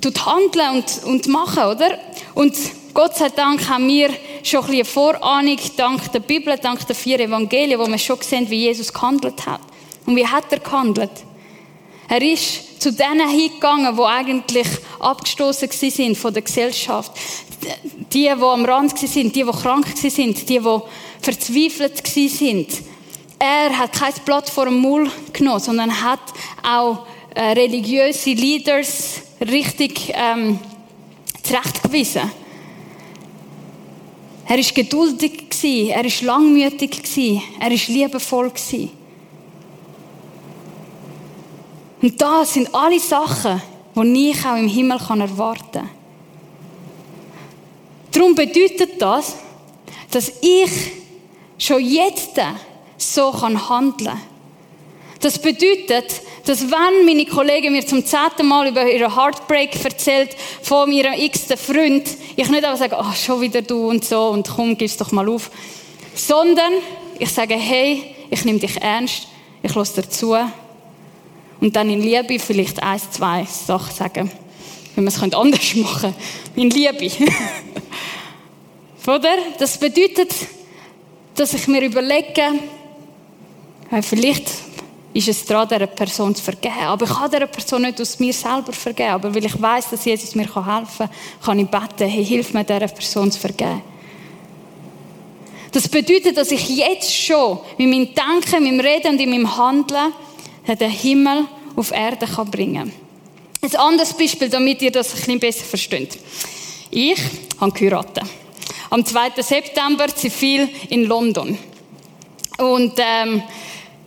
tut 0.00 0.26
handeln 0.26 0.76
und, 0.76 1.04
und 1.04 1.28
machen, 1.28 1.64
oder? 1.64 1.98
Und 2.34 2.54
Gott 2.92 3.16
sei 3.16 3.28
Dank 3.28 3.68
haben 3.68 3.88
wir 3.88 4.10
schon 4.42 4.60
ein 4.60 4.70
bisschen 4.70 4.84
Vorahnung, 4.84 5.58
dank 5.76 6.12
der 6.12 6.20
Bibel, 6.20 6.56
dank 6.58 6.86
der 6.86 6.94
vier 6.94 7.20
Evangelien, 7.20 7.78
wo 7.78 7.86
wir 7.86 7.98
schon 7.98 8.20
sehen, 8.20 8.48
wie 8.48 8.66
Jesus 8.66 8.92
gehandelt 8.92 9.46
hat. 9.46 9.60
Und 10.06 10.16
wie 10.16 10.26
hat 10.26 10.44
er 10.50 10.60
gehandelt? 10.60 11.10
Er 12.08 12.22
ist 12.22 12.80
zu 12.80 12.92
denen 12.92 13.28
hingegangen, 13.28 13.96
die 13.96 14.02
eigentlich 14.02 14.66
abgestoßen 15.00 15.70
sind 15.70 16.16
von 16.16 16.34
der 16.34 16.42
Gesellschaft. 16.42 17.12
Die, 18.12 18.24
die 18.24 18.28
am 18.28 18.64
Rand 18.64 18.98
sind, 18.98 19.34
die, 19.34 19.42
die 19.42 19.50
krank 19.50 19.86
sind, 19.96 20.48
die, 20.48 20.58
die 20.58 20.80
verzweifelt 21.24 22.06
sind. 22.06 22.68
Er 23.38 23.76
hat 23.76 23.92
kein 23.92 24.12
Blatt 24.24 24.48
vor 24.48 24.66
dem 24.66 24.78
Maul 24.78 25.10
genommen, 25.32 25.60
sondern 25.60 26.02
hat 26.02 26.20
auch 26.62 27.06
äh, 27.34 27.52
religiöse 27.52 28.30
Leaders 28.30 29.22
richtig 29.40 30.12
ähm, 30.14 30.58
zurechtgewiesen. 31.42 32.30
Er 34.46 34.58
ist 34.58 34.74
geduldig 34.74 35.50
gewesen, 35.50 35.90
er 35.90 36.04
ist 36.04 36.22
langmütig 36.22 37.02
gewesen, 37.02 37.42
er 37.58 37.70
ist 37.70 37.88
liebevoll 37.88 38.50
gewesen. 38.50 38.90
Und 42.02 42.20
das 42.20 42.52
sind 42.52 42.74
alle 42.74 43.00
Sachen, 43.00 43.62
die 43.96 44.30
ich 44.30 44.44
auch 44.44 44.56
im 44.56 44.68
Himmel 44.68 44.98
erwarten 44.98 45.72
kann. 45.72 45.90
Darum 48.12 48.34
bedeutet 48.34 49.00
das, 49.00 49.36
dass 50.10 50.30
ich 50.42 51.03
schon 51.64 51.84
jetzt 51.84 52.40
so 52.98 53.32
handeln 53.42 54.06
kann. 54.06 54.20
Das 55.20 55.38
bedeutet, 55.38 56.20
dass 56.44 56.70
wenn 56.70 57.06
meine 57.06 57.24
Kollegin 57.24 57.72
mir 57.72 57.86
zum 57.86 58.04
zehnten 58.04 58.46
Mal 58.46 58.68
über 58.68 58.84
ihren 58.90 59.16
Heartbreak 59.16 59.82
erzählt 59.82 60.36
von 60.62 60.92
ihrem 60.92 61.14
x-ten 61.14 61.56
Freund, 61.56 62.06
ich 62.36 62.48
nicht 62.50 62.62
einfach 62.62 62.76
sage, 62.76 62.96
oh, 62.98 63.12
schon 63.14 63.40
wieder 63.40 63.62
du 63.62 63.88
und 63.88 64.04
so 64.04 64.28
und 64.28 64.46
komm, 64.46 64.76
gib's 64.76 64.98
doch 64.98 65.12
mal 65.12 65.26
auf. 65.28 65.50
Sondern 66.14 66.74
ich 67.18 67.30
sage, 67.30 67.54
hey, 67.54 68.14
ich 68.28 68.44
nehme 68.44 68.58
dich 68.58 68.76
ernst, 68.82 69.28
ich 69.62 69.74
lasse 69.74 70.02
dir 70.02 70.10
zu 70.10 70.36
und 71.60 71.74
dann 71.74 71.88
in 71.88 72.02
Liebe 72.02 72.38
vielleicht 72.38 72.82
ein, 72.82 73.00
zwei 73.10 73.46
Sachen 73.46 73.94
sagen, 73.94 74.30
wie 74.94 75.00
man 75.00 75.08
es 75.08 75.22
anders 75.22 75.74
machen 75.76 76.12
könnte. 76.12 76.14
In 76.56 76.68
Liebe. 76.68 77.10
Oder? 79.06 79.36
Das 79.58 79.78
bedeutet, 79.78 80.34
dass 81.34 81.54
ich 81.54 81.66
mir 81.66 81.82
überlege, 81.82 82.42
vielleicht 84.02 84.48
ist 85.12 85.28
es 85.28 85.44
dran, 85.44 85.68
dieser 85.68 85.86
Person 85.86 86.34
zu 86.34 86.42
vergeben. 86.42 86.80
Aber 86.82 87.04
ich 87.04 87.12
kann 87.12 87.30
dieser 87.30 87.46
Person 87.46 87.82
nicht 87.82 88.00
aus 88.00 88.18
mir 88.18 88.32
selber 88.32 88.72
vergeben. 88.72 89.10
Aber 89.10 89.34
weil 89.34 89.44
ich 89.44 89.60
weiß, 89.60 89.90
dass 89.90 90.04
Jesus 90.04 90.34
mir 90.34 90.44
helfen 90.44 90.98
kann, 90.98 91.10
kann 91.44 91.58
ich 91.58 91.68
beten, 91.68 92.08
hey, 92.08 92.24
hilf 92.24 92.52
mir, 92.52 92.64
dieser 92.64 92.88
Person 92.88 93.30
zu 93.30 93.38
vergeben. 93.38 93.82
Das 95.70 95.88
bedeutet, 95.88 96.36
dass 96.36 96.50
ich 96.50 96.68
jetzt 96.68 97.12
schon 97.14 97.58
mit 97.78 97.88
meinem 97.88 98.08
Denken, 98.14 98.62
mit 98.62 98.72
meinem 98.72 98.80
Reden 98.80 99.12
und 99.12 99.20
in 99.20 99.30
meinem 99.30 99.56
Handeln 99.56 100.12
den 100.68 100.90
Himmel 100.90 101.44
auf 101.76 101.92
Erde 101.92 102.26
kann 102.26 102.50
bringen 102.50 102.90
kann. 102.90 102.92
Ein 103.60 103.76
anderes 103.76 104.12
Beispiel, 104.12 104.48
damit 104.48 104.82
ihr 104.82 104.92
das 104.92 105.12
ein 105.12 105.16
bisschen 105.16 105.40
besser 105.40 105.64
versteht. 105.64 106.18
Ich 106.90 107.18
habe 107.60 107.72
geheiratet. 107.72 108.24
Am 108.94 109.04
2. 109.04 109.42
September 109.42 110.06
zivil 110.06 110.68
in 110.88 111.06
London. 111.06 111.58
Und 112.58 112.92
ähm, 112.96 113.42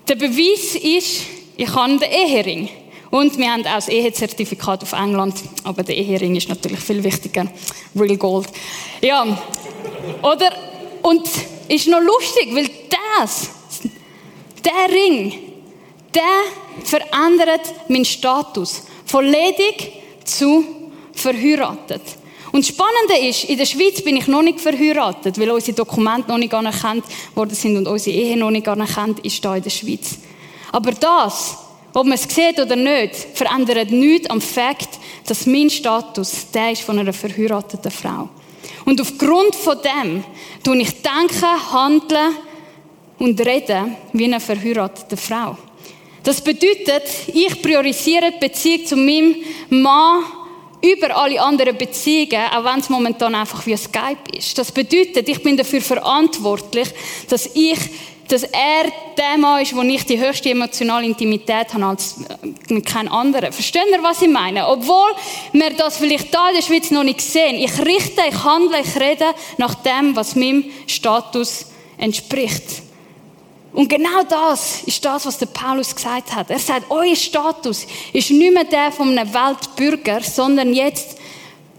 der 0.07 0.15
Beweis 0.15 0.75
ist, 0.75 1.23
ich 1.57 1.75
habe 1.75 1.97
den 1.97 2.09
Ehering. 2.09 2.69
Und 3.11 3.37
wir 3.37 3.51
haben 3.51 3.67
auch 3.67 3.75
das 3.75 3.89
Ehezertifikat 3.89 4.83
auf 4.83 4.93
England. 4.93 5.43
Aber 5.65 5.83
der 5.83 5.97
Ehering 5.97 6.37
ist 6.37 6.47
natürlich 6.47 6.79
viel 6.79 7.03
wichtiger. 7.03 7.47
Real 7.97 8.15
Gold. 8.15 8.47
Ja. 9.01 9.37
Oder? 10.21 10.53
Und 11.01 11.27
ist 11.67 11.89
noch 11.89 11.99
lustig, 11.99 12.55
weil 12.55 12.69
das, 13.11 13.49
der 14.63 14.95
Ring, 14.95 15.37
der 16.15 16.85
verändert 16.85 17.89
meinen 17.89 18.05
Status. 18.05 18.83
Von 19.05 19.25
ledig 19.25 19.91
zu 20.23 20.63
verheiratet. 21.11 22.03
Und 22.51 22.63
das 22.63 22.69
Spannende 22.69 23.27
ist, 23.27 23.45
in 23.45 23.57
der 23.57 23.65
Schweiz 23.65 24.01
bin 24.01 24.15
ich 24.15 24.27
noch 24.27 24.41
nicht 24.41 24.59
verheiratet, 24.59 25.39
weil 25.39 25.51
unsere 25.51 25.75
Dokumente 25.75 26.29
noch 26.29 26.37
nicht 26.37 26.53
anerkannt 26.53 27.03
worden 27.35 27.55
sind 27.55 27.77
und 27.77 27.87
unsere 27.87 28.15
Ehe 28.15 28.37
noch 28.37 28.51
nicht 28.51 28.67
anerkannt 28.67 29.19
ist 29.19 29.43
da 29.43 29.55
in 29.55 29.63
der 29.63 29.69
Schweiz. 29.69 30.17
Aber 30.71 30.91
das, 30.91 31.57
ob 31.93 32.05
man 32.05 32.13
es 32.13 32.23
sieht 32.23 32.59
oder 32.59 32.75
nicht, 32.75 33.15
verändert 33.33 33.91
nichts 33.91 34.29
am 34.29 34.41
Fakt, 34.41 34.89
dass 35.25 35.45
mein 35.45 35.69
Status 35.69 36.51
der 36.53 36.71
ist 36.71 36.83
von 36.83 36.99
einer 36.99 37.13
verheirateten 37.13 37.91
Frau. 37.91 38.29
Und 38.85 39.01
aufgrund 39.01 39.55
von 39.55 39.77
dem 39.81 40.23
tue 40.63 40.77
ich 40.77 41.01
denken, 41.01 41.73
handeln 41.73 42.35
und 43.19 43.39
reden 43.45 43.95
wie 44.13 44.25
eine 44.25 44.39
verheiratete 44.39 45.17
Frau. 45.17 45.57
Das 46.23 46.41
bedeutet, 46.41 47.03
ich 47.33 47.61
priorisiere 47.61 48.31
die 48.31 48.47
Beziehung 48.47 48.85
zu 48.85 48.95
meinem 48.95 49.35
Mann 49.69 50.23
über 50.81 51.15
alle 51.15 51.41
anderen 51.41 51.77
Beziehungen, 51.77 52.41
auch 52.51 52.63
wenn 52.63 52.79
es 52.79 52.89
momentan 52.89 53.35
einfach 53.35 53.65
wie 53.65 53.75
Skype 53.75 54.35
ist. 54.37 54.57
Das 54.57 54.71
bedeutet, 54.71 55.27
ich 55.27 55.41
bin 55.41 55.57
dafür 55.57 55.81
verantwortlich, 55.81 56.89
dass 57.29 57.49
ich 57.55 57.79
dass 58.27 58.43
er 58.43 58.91
der 59.17 59.37
Mann 59.37 59.61
ist, 59.61 59.75
wo 59.75 59.81
ich 59.81 60.05
die 60.05 60.19
höchste 60.19 60.49
emotionale 60.49 61.05
Intimität 61.05 61.73
habe 61.73 61.85
als 61.85 62.17
äh, 62.17 62.73
mit 62.73 62.85
keinem 62.85 63.11
anderen. 63.11 63.53
Verstehen 63.53 63.85
ihr, 63.91 64.03
was 64.03 64.21
ich 64.21 64.29
meine? 64.29 64.67
Obwohl 64.67 65.11
wir 65.53 65.69
das 65.71 65.97
vielleicht 65.97 66.33
da 66.33 66.49
in 66.49 66.55
der 66.55 66.61
Schweiz 66.61 66.91
noch 66.91 67.03
nicht 67.03 67.21
sehen. 67.21 67.55
Ich 67.55 67.79
richte, 67.79 68.21
ich 68.29 68.43
handle, 68.43 68.81
ich 68.81 68.99
rede 68.99 69.25
nach 69.57 69.75
dem, 69.75 70.15
was 70.15 70.35
meinem 70.35 70.65
Status 70.87 71.67
entspricht. 71.97 72.86
Und 73.77 73.87
genau 73.89 74.23
das 74.27 74.81
ist 74.87 75.05
das, 75.05 75.27
was 75.27 75.37
der 75.37 75.45
Paulus 75.45 75.95
gesagt 75.95 76.33
hat. 76.33 76.49
Er 76.49 76.57
sagt, 76.57 76.89
euer 76.89 77.15
Status 77.15 77.85
ist 78.11 78.31
nicht 78.31 78.51
mehr 78.51 78.63
der 78.63 78.91
von 78.91 79.15
einem 79.15 79.31
Weltbürger, 79.31 80.23
sondern 80.23 80.73
jetzt 80.73 81.19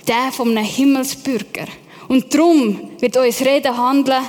der 0.07 0.31
von 0.31 0.57
einem 0.57 0.64
Himmelsbürger. 0.64 1.67
Und 2.07 2.33
darum 2.33 2.93
wird 3.00 3.17
euer 3.17 3.33
Reden, 3.40 3.76
Handeln 3.76 4.23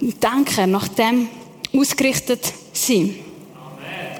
und 0.00 0.20
Denken 0.20 0.72
nach 0.72 0.88
dem 0.88 1.28
ausgerichtet 1.72 2.52
sein. 2.72 3.14
Amen. 3.54 4.18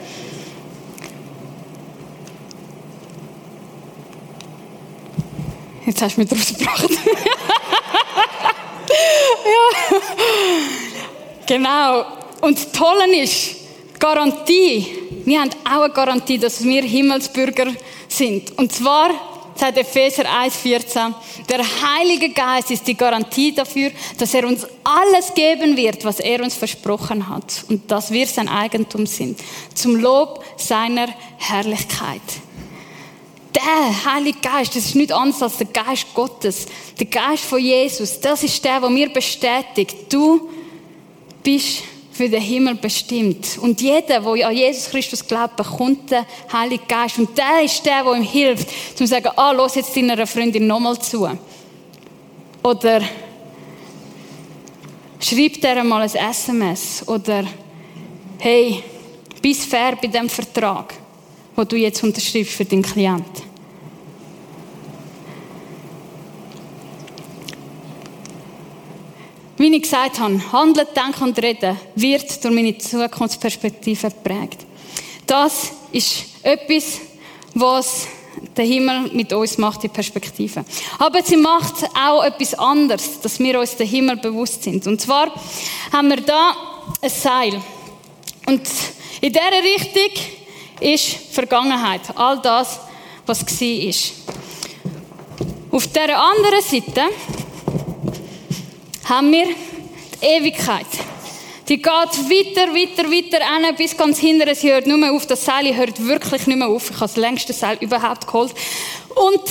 Jetzt 5.85 6.00
hast 6.00 6.16
du 6.16 6.21
mich 6.21 6.31
draus 6.31 6.57
gebracht. 6.57 6.90
ja. 9.90 9.99
Genau. 11.45 12.22
Und 12.43 12.59
das 12.59 12.73
Tolle 12.73 13.23
ist, 13.23 13.55
Garantie. 14.01 14.85
Wir 15.25 15.41
haben 15.41 15.51
auch 15.65 15.83
eine 15.85 15.93
Garantie, 15.93 16.39
dass 16.39 16.65
wir 16.65 16.83
Himmelsbürger 16.83 17.73
sind. 18.09 18.59
Und 18.59 18.73
zwar, 18.73 19.11
sagt 19.55 19.79
Epheser 19.79 20.25
1,14, 20.25 21.15
der 21.49 21.61
Heilige 21.61 22.31
Geist 22.31 22.73
ist 22.73 22.85
die 22.89 22.97
Garantie 22.97 23.55
dafür, 23.55 23.93
dass 24.19 24.35
er 24.35 24.49
uns 24.49 24.67
alles 24.83 25.33
geben 25.35 25.77
wird, 25.77 26.05
was 26.05 26.19
er 26.19 26.43
uns 26.43 26.57
versprochen 26.57 27.29
hat. 27.29 27.65
Und 27.69 27.89
dass 27.89 28.11
wir 28.11 28.27
sein 28.27 28.49
Eigentum 28.49 29.07
sind. 29.07 29.39
Zum 29.73 29.95
Lob 29.95 30.45
seiner 30.57 31.07
Herrlichkeit. 31.39 32.23
Der 33.55 34.15
Heilige 34.15 34.41
Geist, 34.41 34.75
das 34.75 34.87
ist 34.87 34.97
nicht 34.97 35.13
anders 35.13 35.41
als 35.45 35.59
der 35.59 35.69
Geist 35.69 36.07
Gottes. 36.13 36.67
Der 36.99 37.07
Geist 37.07 37.45
von 37.45 37.61
Jesus, 37.61 38.19
das 38.19 38.43
ist 38.43 38.65
der, 38.65 38.81
der 38.81 38.91
mir 38.91 39.13
bestätigt, 39.13 40.13
du 40.13 40.49
bist 41.45 41.85
für 42.12 42.28
den 42.28 42.42
Himmel 42.42 42.75
bestimmt. 42.75 43.59
Und 43.61 43.81
jeder, 43.81 44.21
der 44.21 44.47
an 44.47 44.54
Jesus 44.54 44.90
Christus 44.90 45.26
glaubt, 45.26 45.57
bekommt 45.57 46.11
den 46.11 46.25
Heiligen 46.52 46.87
Geist. 46.87 47.19
Und 47.19 47.37
der 47.37 47.62
ist 47.64 47.85
der, 47.85 48.04
der 48.04 48.12
ihm 48.12 48.23
hilft, 48.23 48.69
zu 48.97 49.07
sagen, 49.07 49.31
ah, 49.37 49.52
los 49.52 49.75
jetzt 49.75 49.97
deiner 49.97 50.26
Freundin 50.26 50.66
nochmal 50.66 50.99
zu. 51.00 51.28
Oder 52.62 53.00
schreib 55.21 55.61
dir 55.61 55.83
mal 55.83 56.02
ein 56.02 56.14
SMS. 56.14 57.07
Oder 57.09 57.45
hey, 58.38 58.83
bist 59.40 59.64
fair 59.64 59.97
bei 60.00 60.09
dem 60.09 60.28
Vertrag, 60.28 60.95
den 61.57 61.69
du 61.69 61.76
jetzt 61.76 62.02
unterschreibst 62.04 62.52
für 62.52 62.64
deinen 62.64 62.83
Klienten. 62.83 63.51
Wie 69.62 69.76
ich 69.76 69.83
gesagt 69.83 70.19
habe, 70.19 70.40
Handeln, 70.50 70.88
Denken 70.95 71.23
und 71.23 71.38
Reden 71.40 71.78
wird 71.95 72.45
durch 72.45 72.52
meine 72.52 72.76
Zukunftsperspektive 72.76 74.09
geprägt. 74.09 74.66
Das 75.25 75.71
ist 75.92 76.25
etwas, 76.42 76.99
was 77.54 78.09
der 78.57 78.64
Himmel 78.64 79.11
mit 79.12 79.33
uns 79.33 79.59
macht, 79.59 79.85
die 79.85 79.88
Perspektive. 79.88 80.64
Aber 80.99 81.23
sie 81.23 81.37
macht 81.37 81.85
auch 81.95 82.25
etwas 82.25 82.54
anderes, 82.54 83.21
dass 83.21 83.38
wir 83.38 83.61
uns 83.61 83.76
den 83.76 83.87
Himmel 83.87 84.16
bewusst 84.16 84.64
sind. 84.64 84.85
Und 84.88 85.00
zwar 85.00 85.33
haben 85.92 86.09
wir 86.09 86.21
da 86.23 86.57
ein 87.00 87.11
Seil. 87.11 87.62
Und 88.47 88.62
in 89.21 89.33
dieser 89.33 89.62
Richtung 89.62 90.25
ist 90.81 91.07
Vergangenheit. 91.31 92.00
All 92.16 92.40
das, 92.42 92.81
was 93.26 93.47
war. 93.47 93.95
Auf 95.71 95.87
der 95.87 96.21
anderen 96.21 96.62
Seite 96.62 97.02
haben 99.12 99.31
wir 99.31 99.45
die 99.45 100.26
Ewigkeit. 100.26 100.87
Die 101.69 101.76
geht 101.76 101.87
weiter, 101.87 102.73
weiter, 102.73 103.11
weiter 103.11 103.45
hin, 103.45 103.76
bis 103.76 103.95
ganz 103.95 104.19
hinten. 104.19 104.54
Sie 104.54 104.73
hört 104.73 104.87
nur 104.87 104.97
mehr 104.97 105.12
auf. 105.12 105.26
Das 105.26 105.45
Seil 105.45 105.76
hört 105.76 106.02
wirklich 106.07 106.47
nicht 106.47 106.57
mehr 106.57 106.69
auf. 106.69 106.88
Ich 106.88 106.97
habe 106.97 107.07
das 107.07 107.16
längste 107.16 107.52
Seil 107.52 107.76
überhaupt 107.81 108.26
geholt. 108.26 108.54
Und 109.14 109.42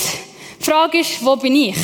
die 0.58 0.64
Frage 0.64 0.98
ist, 0.98 1.24
wo 1.24 1.36
bin 1.36 1.54
ich? 1.54 1.76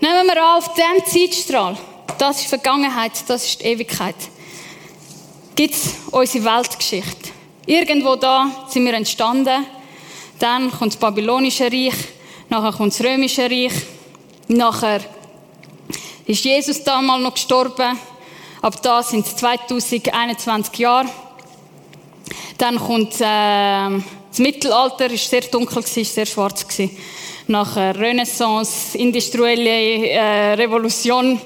Nehmen 0.00 0.26
wir 0.26 0.42
an, 0.42 0.58
auf 0.58 0.74
diesem 0.74 1.06
Zeitstrahl. 1.06 1.78
Das 2.18 2.40
ist 2.40 2.48
Vergangenheit, 2.48 3.12
das 3.28 3.44
ist 3.44 3.60
die 3.60 3.66
Ewigkeit. 3.66 4.16
Gibt 5.54 5.74
es 5.74 5.94
unsere 6.10 6.44
Weltgeschichte. 6.46 7.30
Irgendwo 7.64 8.16
da 8.16 8.66
sind 8.68 8.84
wir 8.84 8.94
entstanden. 8.94 9.66
Dann 10.40 10.72
kommt 10.72 10.94
das 10.94 11.00
Babylonische 11.00 11.66
Reich. 11.66 11.94
Nachher 12.48 12.72
kommt 12.72 12.92
das 12.92 13.04
Römische 13.04 13.48
Reich. 13.48 13.72
Nachher 14.48 15.00
ist 16.28 16.44
Jesus 16.44 16.84
damals 16.84 17.22
noch 17.22 17.34
gestorben. 17.34 17.98
Ab 18.60 18.82
da 18.82 19.02
sind 19.02 19.26
es 19.26 19.34
2021 19.36 20.78
Jahre. 20.78 21.08
Dann 22.58 22.78
kommt 22.78 23.14
äh, 23.14 24.02
das 24.28 24.38
Mittelalter, 24.38 25.10
ist 25.10 25.30
sehr 25.30 25.40
dunkel 25.40 25.82
gewesen, 25.82 26.04
sehr 26.04 26.26
schwarz 26.26 26.68
gewesen. 26.68 26.96
Nachher 27.46 27.98
Renaissance, 27.98 28.98
industrielle 28.98 30.06
äh, 30.06 30.52
Revolution, 30.52 31.40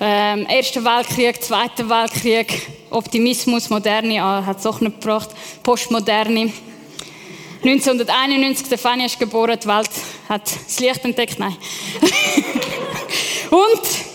äh, 0.00 0.42
Erster 0.52 0.84
Weltkrieg, 0.84 1.40
Zweiter 1.40 1.88
Weltkrieg, 1.88 2.66
Optimismus, 2.90 3.70
Moderne 3.70 4.20
ah, 4.20 4.44
hat 4.44 4.58
es 4.58 4.66
auch 4.66 4.80
nicht 4.80 5.00
gebracht, 5.00 5.28
Postmoderne. 5.62 6.52
1991, 7.62 8.68
der 8.68 8.78
Fanny 8.78 9.04
ist 9.04 9.20
geboren, 9.20 9.58
die 9.62 9.68
Welt 9.68 9.90
hat 10.28 10.42
das 10.42 10.80
Licht 10.80 11.04
entdeckt, 11.04 11.38
nein. 11.38 11.56
Und 13.50 14.07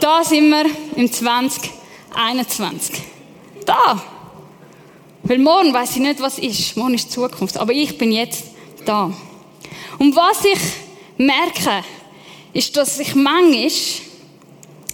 da 0.00 0.22
sind 0.24 0.48
wir 0.50 0.66
im 0.96 1.10
2021. 1.10 3.00
Da. 3.64 4.02
Weil 5.22 5.38
morgen 5.38 5.72
weiß 5.72 5.96
ich 5.96 6.02
nicht, 6.02 6.20
was 6.20 6.38
ist. 6.38 6.76
Morgen 6.76 6.94
ist 6.94 7.10
Zukunft. 7.10 7.56
Aber 7.56 7.72
ich 7.72 7.98
bin 7.98 8.12
jetzt 8.12 8.44
da. 8.84 9.10
Und 9.98 10.14
was 10.14 10.44
ich 10.44 10.58
merke, 11.16 11.84
ist, 12.52 12.76
dass 12.76 12.98
ich 13.00 13.14
manchmal 13.14 13.70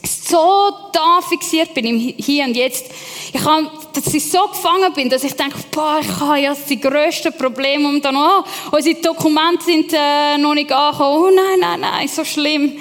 so 0.04 0.70
da 0.92 1.20
fixiert 1.28 1.74
bin 1.74 1.84
im 1.84 1.98
Hier 1.98 2.44
und 2.44 2.56
Jetzt. 2.56 2.86
Ich 3.32 3.44
habe, 3.44 3.70
dass 3.92 4.12
ich 4.12 4.30
so 4.30 4.46
gefangen 4.48 4.92
bin, 4.94 5.08
dass 5.08 5.24
ich 5.24 5.34
denke, 5.34 5.58
boah, 5.70 5.98
ich 6.00 6.08
habe 6.20 6.40
ja 6.40 6.54
die 6.68 6.80
grössten 6.80 7.32
Probleme 7.34 7.88
und 7.88 8.04
dann, 8.04 8.16
oh, 8.16 8.42
unsere 8.70 9.00
Dokumente 9.00 9.64
sind 9.64 9.92
äh, 9.92 10.38
noch 10.38 10.54
nicht 10.54 10.72
angekommen. 10.72 11.24
Oh 11.24 11.30
nein, 11.34 11.60
nein, 11.60 11.80
nein, 11.80 12.08
so 12.08 12.24
schlimm 12.24 12.78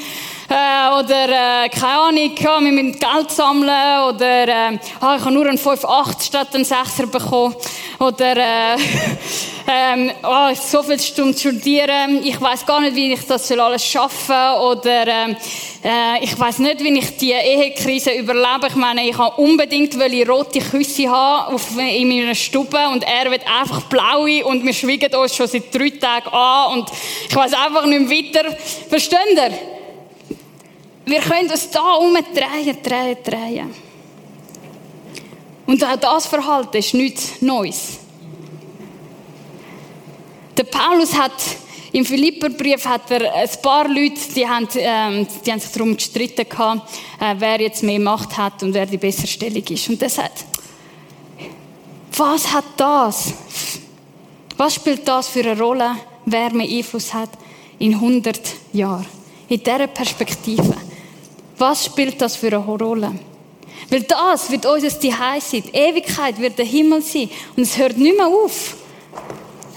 äh, 0.52 1.00
oder 1.00 1.64
äh, 1.64 1.70
keine 1.70 2.00
Ahnung, 2.00 2.32
ja, 2.38 2.60
wir 2.60 2.72
müssen 2.72 3.00
Geld 3.00 3.32
sammeln 3.32 4.04
oder 4.10 4.48
äh, 4.48 4.80
ah, 5.00 5.16
ich 5.16 5.24
habe 5.24 5.32
nur 5.32 5.48
einen 5.48 5.58
5,8 5.58 6.24
statt 6.24 6.54
einen 6.54 6.66
6er 6.66 7.06
bekommen 7.06 7.56
oder 8.00 8.36
äh, 8.36 8.76
ähm, 9.68 10.12
oh, 10.24 10.54
so 10.54 10.84
viel 10.84 11.00
Stunden 11.00 11.38
studieren, 11.38 12.22
ich 12.24 12.40
weiß 12.40 12.66
gar 12.66 12.82
nicht, 12.82 12.96
wie 12.96 13.14
ich 13.14 13.26
das 13.26 13.50
alles 13.52 13.86
schaffen 13.86 14.60
oder 14.62 15.08
äh, 15.08 15.36
äh, 15.84 16.24
ich 16.24 16.38
weiß 16.38 16.60
nicht, 16.60 16.84
wie 16.84 17.00
ich 17.00 17.18
die 17.18 17.32
Ehekrise 17.32 18.12
überlebe. 18.12 18.68
Ich 18.68 18.76
meine, 18.76 19.08
ich 19.08 19.18
habe 19.18 19.42
unbedingt 19.42 19.96
rote 20.28 20.60
Küsse 20.60 21.10
haben 21.10 21.58
in 21.80 22.08
meiner 22.08 22.36
Stube 22.36 22.78
und 22.92 23.04
er 23.04 23.32
wird 23.32 23.44
einfach 23.48 23.84
blaue 23.84 24.46
und 24.46 24.66
wir 24.66 24.74
schwiegen 24.74 25.14
uns 25.16 25.36
schon 25.36 25.48
seit 25.48 25.74
drei 25.74 25.90
Tagen 25.92 26.30
an 26.30 26.78
und 26.78 26.90
ich 27.30 27.36
weiß 27.36 27.54
einfach 27.54 27.86
nicht 27.86 28.08
mehr 28.08 28.44
weiter. 28.44 28.58
Versteht 28.90 29.18
ihr? 29.36 29.81
Wir 31.12 31.20
können 31.20 31.52
uns 31.52 31.70
da 31.70 31.96
umdrehen, 31.96 32.78
drehen, 32.82 33.18
drehen. 33.22 33.74
Und 35.66 35.84
auch 35.84 35.98
das 35.98 36.26
Verhalten 36.26 36.78
ist 36.78 36.94
nichts 36.94 37.42
Neues. 37.42 37.98
Der 40.56 40.64
Paulus 40.64 41.14
hat 41.14 41.34
im 41.92 42.06
Philipperbrief 42.06 42.86
hat 42.86 43.12
er 43.12 43.36
ein 43.36 43.50
paar 43.62 43.90
Leute, 43.90 44.22
die 44.34 44.48
haben, 44.48 44.70
ähm, 44.76 45.28
die 45.46 45.52
haben 45.52 45.60
sich 45.60 45.74
darum 45.74 45.98
gestritten 45.98 46.48
gehabt, 46.48 46.90
äh, 47.20 47.36
wer 47.38 47.60
jetzt 47.60 47.84
mehr 47.84 48.00
Macht 48.00 48.38
hat 48.38 48.64
und 48.64 48.74
wer 48.74 48.86
die 48.86 48.98
bessere 48.98 49.28
Stellung 49.28 49.66
ist. 49.66 49.90
Und 49.90 50.02
er 50.02 50.10
sagt, 50.10 50.46
was 52.16 52.54
hat 52.54 52.64
das? 52.78 53.34
Was 54.56 54.76
spielt 54.76 55.06
das 55.06 55.28
für 55.28 55.42
eine 55.42 55.60
Rolle, 55.60 55.94
wer 56.26 56.54
mehr 56.54 56.70
Einfluss 56.70 57.14
hat 57.14 57.32
in 57.80 57.96
100 57.96 58.40
Jahren? 58.72 59.06
In 59.50 59.62
dieser 59.62 59.88
Perspektive. 59.88 60.91
Was 61.62 61.86
spielt 61.86 62.20
das 62.20 62.36
für 62.36 62.48
eine 62.48 62.58
Rolle? 62.58 63.14
Weil 63.92 64.02
das 64.02 64.50
wird 64.50 64.66
unser 64.66 64.90
Zuhause 64.90 65.46
sein. 65.48 65.64
Die 65.68 65.78
Ewigkeit 65.78 66.40
wird 66.40 66.58
der 66.58 66.66
Himmel 66.66 67.04
sein. 67.04 67.30
Und 67.56 67.62
es 67.62 67.78
hört 67.78 67.96
nicht 67.98 68.18
mehr 68.18 68.26
auf. 68.26 68.78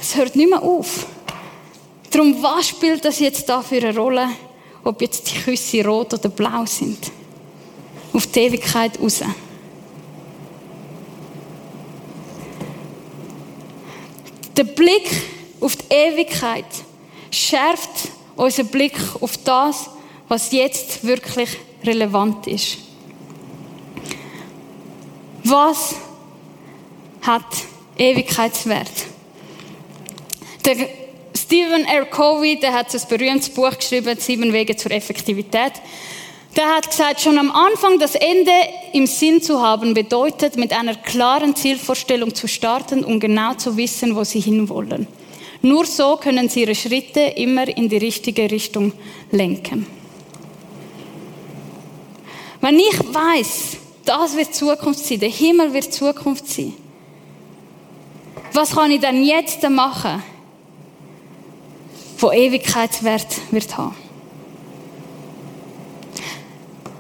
Es 0.01 0.17
hört 0.17 0.35
nicht 0.35 0.49
mehr 0.49 0.63
auf. 0.63 1.07
Darum, 2.11 2.43
was 2.43 2.69
spielt 2.69 3.05
das 3.05 3.19
jetzt 3.19 3.47
da 3.51 3.61
für 3.61 3.77
eine 3.77 3.95
Rolle? 3.95 4.31
Ob 4.83 5.03
jetzt 5.03 5.31
die 5.31 5.39
Küsse 5.43 5.85
rot 5.85 6.15
oder 6.15 6.31
blau 6.31 6.65
sind. 6.65 7.13
Auf 8.15 8.29
die 8.29 8.41
Ewigkeit 8.41 8.99
raus. 8.99 9.21
Der 14.57 14.65
Blick 14.65 15.11
auf 15.61 15.77
die 15.77 15.95
Ewigkeit 15.95 16.65
schärft 17.31 18.09
unseren 18.37 18.69
Blick 18.69 18.97
auf 19.21 19.37
das, 19.45 19.91
was 20.29 20.51
jetzt 20.51 21.05
wirklich 21.05 21.59
relevant 21.87 22.47
ist. 22.47 22.79
Was 25.45 25.95
hat 27.23 27.45
Ewigkeitswert? 27.99 28.91
Der 30.65 30.77
Stephen 31.37 31.85
R. 31.85 32.07
Covey, 32.07 32.59
der 32.59 32.73
hat 32.73 32.95
ein 32.95 33.01
berühmtes 33.09 33.51
Buch 33.51 33.77
geschrieben, 33.77 34.17
Sieben 34.19 34.53
Wege 34.53 34.77
zur 34.77 34.93
Effektivität. 34.93 35.73
Der 36.57 36.67
hat 36.67 36.89
gesagt, 36.89 37.21
schon 37.21 37.39
am 37.39 37.51
Anfang 37.51 37.99
das 37.99 38.15
Ende 38.15 38.53
im 38.93 39.07
Sinn 39.07 39.43
zu 39.43 39.61
haben, 39.61 39.93
bedeutet, 39.93 40.57
mit 40.57 40.73
einer 40.73 40.95
klaren 40.95 41.57
Zielvorstellung 41.57 42.35
zu 42.35 42.47
starten 42.47 43.05
und 43.05 43.21
genau 43.21 43.55
zu 43.55 43.77
wissen, 43.77 44.15
wo 44.15 44.25
sie 44.25 44.41
hinwollen. 44.41 45.09
Nur 45.63 45.85
so 45.85 46.17
können 46.17 46.49
sie 46.49 46.63
ihre 46.63 46.75
Schritte 46.75 47.21
immer 47.21 47.67
in 47.69 47.89
die 47.89 47.97
richtige 47.97 48.51
Richtung 48.51 48.93
lenken. 49.33 49.87
Wenn 52.61 52.79
ich 52.79 52.99
weiß, 52.99 53.77
das 54.05 54.37
wird 54.37 54.55
Zukunft 54.55 55.05
sein, 55.05 55.21
der 55.21 55.31
Himmel 55.31 55.73
wird 55.73 55.93
Zukunft 55.93 56.47
sein, 56.49 56.75
was 58.53 58.71
kann 58.75 58.91
ich 58.91 59.01
dann 59.01 59.25
jetzt 59.25 59.69
machen, 59.69 60.23
wo 62.19 62.31
Ewigkeitswert 62.31 63.27
wird 63.51 63.77
haben? 63.77 63.97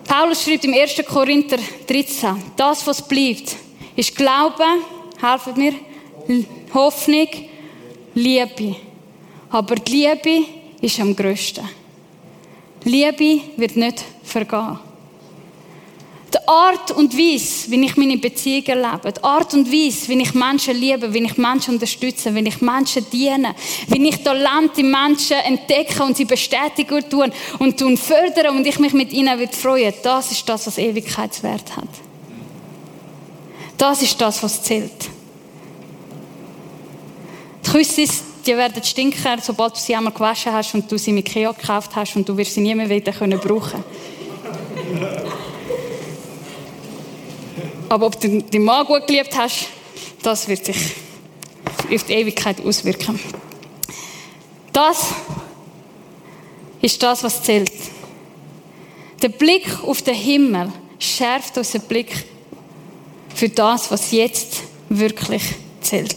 Paulus 0.04 0.44
schreibt 0.44 0.64
im 0.64 0.74
1. 0.74 1.02
Korinther 1.06 1.58
13, 1.86 2.36
das, 2.56 2.86
was 2.86 3.02
bleibt, 3.06 3.56
ist 3.96 4.14
Glaube, 4.14 4.64
helfen 5.20 5.54
mir, 5.56 5.74
Hoffnung, 6.72 7.28
Liebe. 8.14 8.76
Aber 9.50 9.74
die 9.76 9.92
Liebe 9.92 10.46
ist 10.80 11.00
am 11.00 11.14
grössten. 11.14 11.68
Liebe 12.84 13.40
wird 13.56 13.76
nicht 13.76 14.04
vergehen. 14.22 14.78
Die 16.34 16.48
Art 16.48 16.90
und 16.90 17.16
Weise, 17.16 17.70
wie 17.70 17.84
ich 17.84 17.96
meine 17.96 18.16
Beziehungen 18.16 18.82
lebe, 18.82 19.12
die 19.12 19.22
Art 19.22 19.54
und 19.54 19.70
Weise, 19.70 20.08
wie 20.08 20.20
ich 20.20 20.34
Menschen 20.34 20.74
liebe, 20.76 21.14
wie 21.14 21.22
ich 21.22 21.38
Menschen 21.38 21.74
unterstütze, 21.74 22.34
wie 22.34 22.48
ich 22.48 22.60
Menschen 22.60 23.06
diene, 23.12 23.54
wie 23.86 24.08
ich 24.08 24.20
Talente 24.24 24.80
in 24.80 24.90
Menschen 24.90 25.36
entdecke 25.36 26.02
und 26.02 26.16
sie 26.16 26.24
bestätigen 26.24 27.08
tun 27.08 27.30
und 27.60 27.78
tun 27.78 27.96
fördern 27.96 28.56
und 28.56 28.66
ich 28.66 28.80
mich 28.80 28.92
mit 28.94 29.12
ihnen 29.12 29.38
wird 29.38 29.54
freuen, 29.54 29.94
das 30.02 30.32
ist 30.32 30.48
das, 30.48 30.66
was 30.66 30.76
Ewigkeitswert 30.76 31.76
hat. 31.76 31.88
Das 33.78 34.02
ist 34.02 34.20
das, 34.20 34.42
was 34.42 34.60
zählt. 34.60 35.08
Die 37.64 37.70
Küsse, 37.70 38.08
die 38.44 38.56
werden 38.56 38.82
stinken, 38.82 39.40
sobald 39.40 39.76
du 39.76 39.78
sie 39.78 39.94
einmal 39.94 40.12
gewaschen 40.12 40.52
hast 40.52 40.74
und 40.74 40.90
du 40.90 40.98
sie 40.98 41.12
mit 41.12 41.26
Keo 41.26 41.52
gekauft 41.52 41.92
hast 41.94 42.16
und 42.16 42.28
du 42.28 42.36
wirst 42.36 42.54
sie 42.54 42.60
nie 42.60 42.74
mehr 42.74 42.88
wieder 42.88 43.12
brauchen 43.12 43.84
können. 43.84 45.44
Aber 47.94 48.07
ob 48.07 48.20
du 48.20 48.42
den 48.42 48.64
Mann 48.64 48.85
gut 48.87 49.07
geliebt 49.07 49.37
hast, 49.37 49.68
das 50.20 50.48
wird 50.48 50.64
sich 50.64 50.76
auf 51.94 52.02
die 52.02 52.14
Ewigkeit 52.14 52.61
auswirken. 52.61 53.20
Das 54.72 55.11
ist 56.83 57.00
das, 57.00 57.22
was 57.22 57.40
zählt. 57.44 57.70
Der 59.22 59.28
Blick 59.28 59.68
auf 59.85 60.02
den 60.02 60.16
Himmel 60.16 60.72
schärft 60.98 61.57
unseren 61.57 61.83
Blick 61.83 62.24
für 63.33 63.48
das, 63.48 63.88
was 63.92 64.11
jetzt 64.11 64.64
wirklich 64.88 65.44
zählt. 65.80 66.16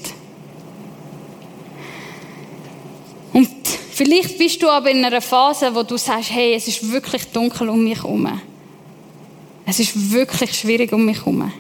Und 3.33 3.51
vielleicht 3.91 4.39
bist 4.39 4.63
du 4.63 4.67
aber 4.67 4.89
in 4.89 5.05
einer 5.05 5.21
Phase, 5.21 5.75
wo 5.75 5.83
du 5.83 5.95
sagst, 5.95 6.31
hey, 6.31 6.55
es 6.55 6.67
ist 6.67 6.91
wirklich 6.91 7.25
dunkel 7.27 7.69
um 7.69 7.83
mich 7.83 8.01
herum. 8.01 8.41
Es 9.63 9.79
ist 9.79 10.11
wirklich 10.11 10.55
schwierig 10.55 10.91
um 10.91 11.05
mich 11.05 11.17
herum. 11.17 11.51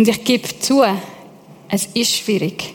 Und 0.00 0.08
ich 0.08 0.24
gebe 0.24 0.48
zu, 0.60 0.82
es 1.68 1.84
ist 1.92 2.10
schwierig. 2.10 2.72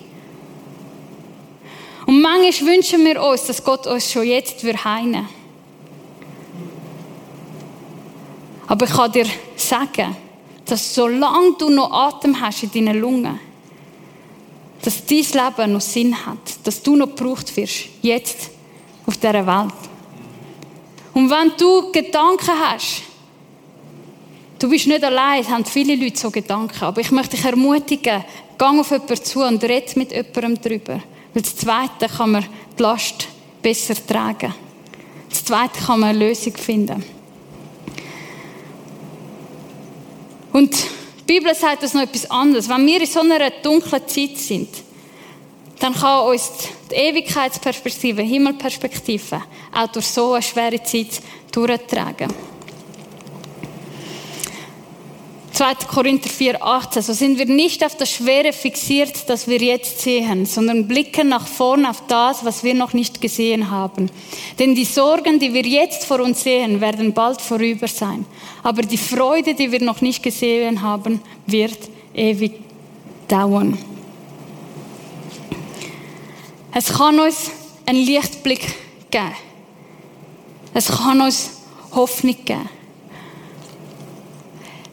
Und 2.05 2.21
manchmal 2.21 2.75
wünschen 2.75 3.03
wir 3.03 3.19
uns, 3.19 3.45
dass 3.45 3.63
Gott 3.63 3.87
uns 3.87 4.11
schon 4.11 4.27
jetzt 4.27 4.63
heilen. 4.63 5.27
Aber 8.67 8.85
ich 8.85 8.91
kann 8.91 9.11
dir 9.11 9.25
sagen, 9.55 10.15
dass 10.65 10.93
solange 10.93 11.55
du 11.57 11.71
noch 11.71 11.91
Atem 11.91 12.39
hast 12.39 12.61
in 12.61 12.71
deinen 12.71 13.01
Lungen, 13.01 13.39
dass 14.83 15.03
dein 15.03 15.17
Leben 15.17 15.73
noch 15.73 15.81
Sinn 15.81 16.15
hat, 16.27 16.37
dass 16.63 16.83
du 16.83 16.95
noch 16.95 17.07
gebraucht 17.07 17.57
wirst, 17.57 17.85
jetzt 18.03 18.51
auf 19.07 19.17
dieser 19.17 19.47
Welt. 19.47 19.73
Und 21.15 21.31
wenn 21.31 21.53
du 21.57 21.91
Gedanken 21.91 22.51
hast, 22.51 23.01
du 24.59 24.69
bist 24.69 24.87
nicht 24.87 25.03
allein, 25.03 25.41
es 25.41 25.49
haben 25.49 25.65
viele 25.65 25.95
Leute 25.95 26.17
so 26.17 26.31
Gedanken, 26.31 26.83
aber 26.83 27.01
ich 27.01 27.11
möchte 27.11 27.35
dich 27.35 27.45
ermutigen, 27.45 28.23
geh 28.57 28.65
auf 28.65 28.91
jemanden 28.91 29.23
zu 29.23 29.43
und 29.43 29.63
red 29.63 29.95
mit 29.97 30.11
jemandem 30.11 30.61
darüber. 30.61 31.03
Weil 31.33 31.43
das 31.43 31.55
Zweite 31.55 32.07
kann 32.07 32.31
man 32.31 32.45
die 32.77 32.81
Last 32.81 33.27
besser 33.61 33.95
tragen. 34.07 34.53
Das 35.29 35.43
Zweite 35.43 35.79
kann 35.85 35.99
man 35.99 36.09
eine 36.09 36.27
Lösung 36.27 36.55
finden. 36.55 37.03
Und 40.53 40.73
die 40.73 41.33
Bibel 41.33 41.53
sagt 41.53 41.83
uns 41.83 41.93
noch 41.93 42.03
etwas 42.03 42.31
anderes. 42.31 42.69
Wenn 42.69 42.85
wir 42.85 43.01
in 43.01 43.07
so 43.07 43.19
einer 43.19 43.49
dunklen 43.49 44.07
Zeit 44.07 44.37
sind, 44.37 44.69
dann 45.79 45.93
kann 45.93 46.27
uns 46.27 46.51
die 46.89 46.95
Ewigkeitsperspektive, 46.95 48.21
Himmelperspektive 48.21 49.41
auch 49.73 49.87
durch 49.87 50.05
so 50.05 50.33
eine 50.33 50.41
schwere 50.41 50.81
Zeit 50.83 51.21
durchtragen. 51.51 52.33
2. 55.55 55.75
Korinther 55.87 56.29
4, 56.29 56.61
18. 56.61 57.01
So 57.01 57.13
sind 57.13 57.39
wir 57.39 57.45
nicht 57.45 57.85
auf 57.85 57.95
das 57.95 58.11
Schwere 58.11 58.51
fixiert, 58.51 59.29
das 59.29 59.47
wir 59.47 59.59
jetzt 59.59 60.01
sehen, 60.01 60.45
sondern 60.45 60.85
blicken 60.85 61.29
nach 61.29 61.47
vorn 61.47 61.85
auf 61.85 62.03
das, 62.09 62.43
was 62.43 62.65
wir 62.65 62.73
noch 62.73 62.91
nicht 62.91 63.21
gesehen 63.21 63.71
haben. 63.71 64.11
Denn 64.59 64.75
die 64.75 64.83
Sorgen, 64.83 65.39
die 65.39 65.53
wir 65.53 65.65
jetzt 65.65 66.03
vor 66.03 66.19
uns 66.19 66.43
sehen, 66.43 66.81
werden 66.81 67.13
bald 67.13 67.39
vorüber 67.39 67.87
sein. 67.87 68.25
Aber 68.63 68.81
die 68.81 68.97
Freude, 68.97 69.53
die 69.53 69.71
wir 69.71 69.81
noch 69.81 70.01
nicht 70.01 70.21
gesehen 70.21 70.81
haben, 70.81 71.21
wird 71.47 71.79
ewig 72.13 72.59
dauern. 73.29 73.77
Es 76.73 76.91
kann 76.91 77.17
uns 77.17 77.49
einen 77.85 78.05
Lichtblick 78.05 78.75
geben. 79.09 79.31
Es 80.73 80.89
kann 80.89 81.21
uns 81.21 81.61
Hoffnung 81.93 82.35
geben. 82.43 82.69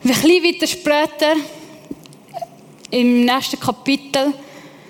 Ein 0.05 0.09
bisschen 0.09 0.43
weiter 0.43 0.67
später, 0.67 1.37
im 2.91 3.25
nächsten 3.25 3.61
Kapitel, 3.61 4.35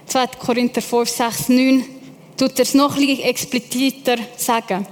2. 0.07 0.27
Korinther 0.39 0.81
5, 0.81 1.07
6, 1.07 1.49
9, 1.51 1.85
tut 2.39 2.59
er 2.59 2.63
es 2.63 2.73
noch 2.73 2.97
ein 2.97 3.07
bisschen 3.07 3.25
expliziter 3.25 4.17
sagen. 4.39 4.87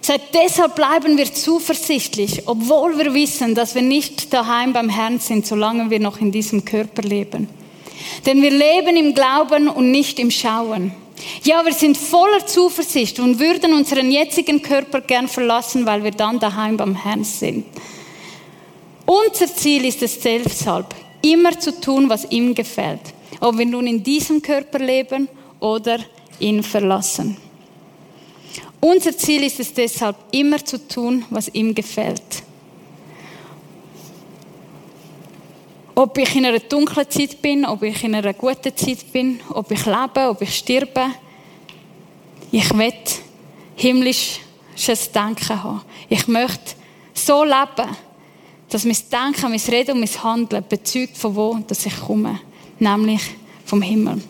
Sagt, 0.00 0.32
deshalb 0.32 0.76
bleiben 0.76 1.16
wir 1.18 1.34
zuversichtlich, 1.34 2.44
obwohl 2.46 2.96
wir 2.98 3.12
wissen, 3.14 3.56
dass 3.56 3.74
wir 3.74 3.82
nicht 3.82 4.32
daheim 4.32 4.72
beim 4.72 4.88
Herrn 4.88 5.18
sind, 5.18 5.44
solange 5.44 5.90
wir 5.90 5.98
noch 5.98 6.20
in 6.20 6.30
diesem 6.30 6.64
Körper 6.64 7.02
leben. 7.02 7.48
Denn 8.26 8.40
wir 8.40 8.52
leben 8.52 8.96
im 8.96 9.12
Glauben 9.12 9.66
und 9.66 9.90
nicht 9.90 10.20
im 10.20 10.30
Schauen. 10.30 10.92
Ja, 11.42 11.64
wir 11.64 11.74
sind 11.74 11.96
voller 11.96 12.46
Zuversicht 12.46 13.18
und 13.18 13.40
würden 13.40 13.74
unseren 13.74 14.12
jetzigen 14.12 14.62
Körper 14.62 15.00
gern 15.00 15.26
verlassen, 15.26 15.84
weil 15.84 16.04
wir 16.04 16.12
dann 16.12 16.38
daheim 16.38 16.76
beim 16.76 16.94
Herrn 16.94 17.24
sind. 17.24 17.66
Unser 19.08 19.46
Ziel 19.54 19.86
ist 19.86 20.02
es 20.02 20.20
deshalb, 20.20 20.94
immer 21.22 21.58
zu 21.58 21.80
tun, 21.80 22.10
was 22.10 22.30
ihm 22.30 22.54
gefällt. 22.54 23.00
Ob 23.40 23.56
wir 23.56 23.64
nun 23.64 23.86
in 23.86 24.02
diesem 24.02 24.42
Körper 24.42 24.78
leben 24.78 25.30
oder 25.60 25.98
ihn 26.38 26.62
verlassen. 26.62 27.38
Unser 28.78 29.16
Ziel 29.16 29.44
ist 29.44 29.60
es 29.60 29.72
deshalb, 29.72 30.14
immer 30.30 30.62
zu 30.62 30.86
tun, 30.86 31.24
was 31.30 31.48
ihm 31.48 31.74
gefällt. 31.74 32.42
Ob 35.94 36.18
ich 36.18 36.36
in 36.36 36.44
einer 36.44 36.58
dunklen 36.58 37.08
Zeit 37.08 37.40
bin, 37.40 37.64
ob 37.64 37.82
ich 37.84 38.04
in 38.04 38.14
einer 38.14 38.34
guten 38.34 38.76
Zeit 38.76 39.10
bin, 39.10 39.40
ob 39.54 39.70
ich 39.70 39.86
lebe, 39.86 40.28
ob 40.28 40.42
ich 40.42 40.54
sterbe, 40.54 41.06
ich 42.52 42.74
möchte 42.74 43.22
himmlisches 43.74 45.10
Denken 45.14 45.62
haben. 45.62 45.80
Ich 46.10 46.28
möchte 46.28 46.74
so 47.14 47.42
leben, 47.42 47.96
dass 48.68 48.84
mein 48.84 48.96
Denken, 49.10 49.50
mein 49.50 49.60
Reden 49.60 49.92
und 49.92 50.00
mein 50.00 50.22
Handeln 50.22 50.64
bezeugt 50.68 51.16
von 51.16 51.34
wo 51.34 51.58
dass 51.66 51.86
ich 51.86 52.00
komme, 52.00 52.40
nämlich 52.78 53.22
vom 53.64 53.82
Himmel. 53.82 54.22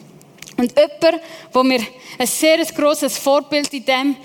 Und 0.57 0.73
jemand, 0.77 1.23
wo 1.53 1.63
mir 1.63 1.81
ein 2.19 2.27
sehr 2.27 2.59
grosses 2.67 3.19
Vorbild 3.19 3.73
in 3.73 3.85
dem 3.85 4.17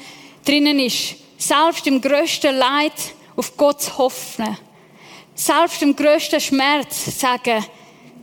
drinnen 0.43 0.79
ist, 0.79 1.15
selbst 1.37 1.85
im 1.87 2.01
grössten 2.01 2.55
Leid 2.55 2.93
auf 3.35 3.55
Gott 3.55 3.81
zu 3.81 3.97
hoffen, 3.97 4.57
selbst 5.35 5.81
im 5.81 5.95
grössten 5.95 6.39
Schmerz 6.39 7.19
sagen, 7.19 7.65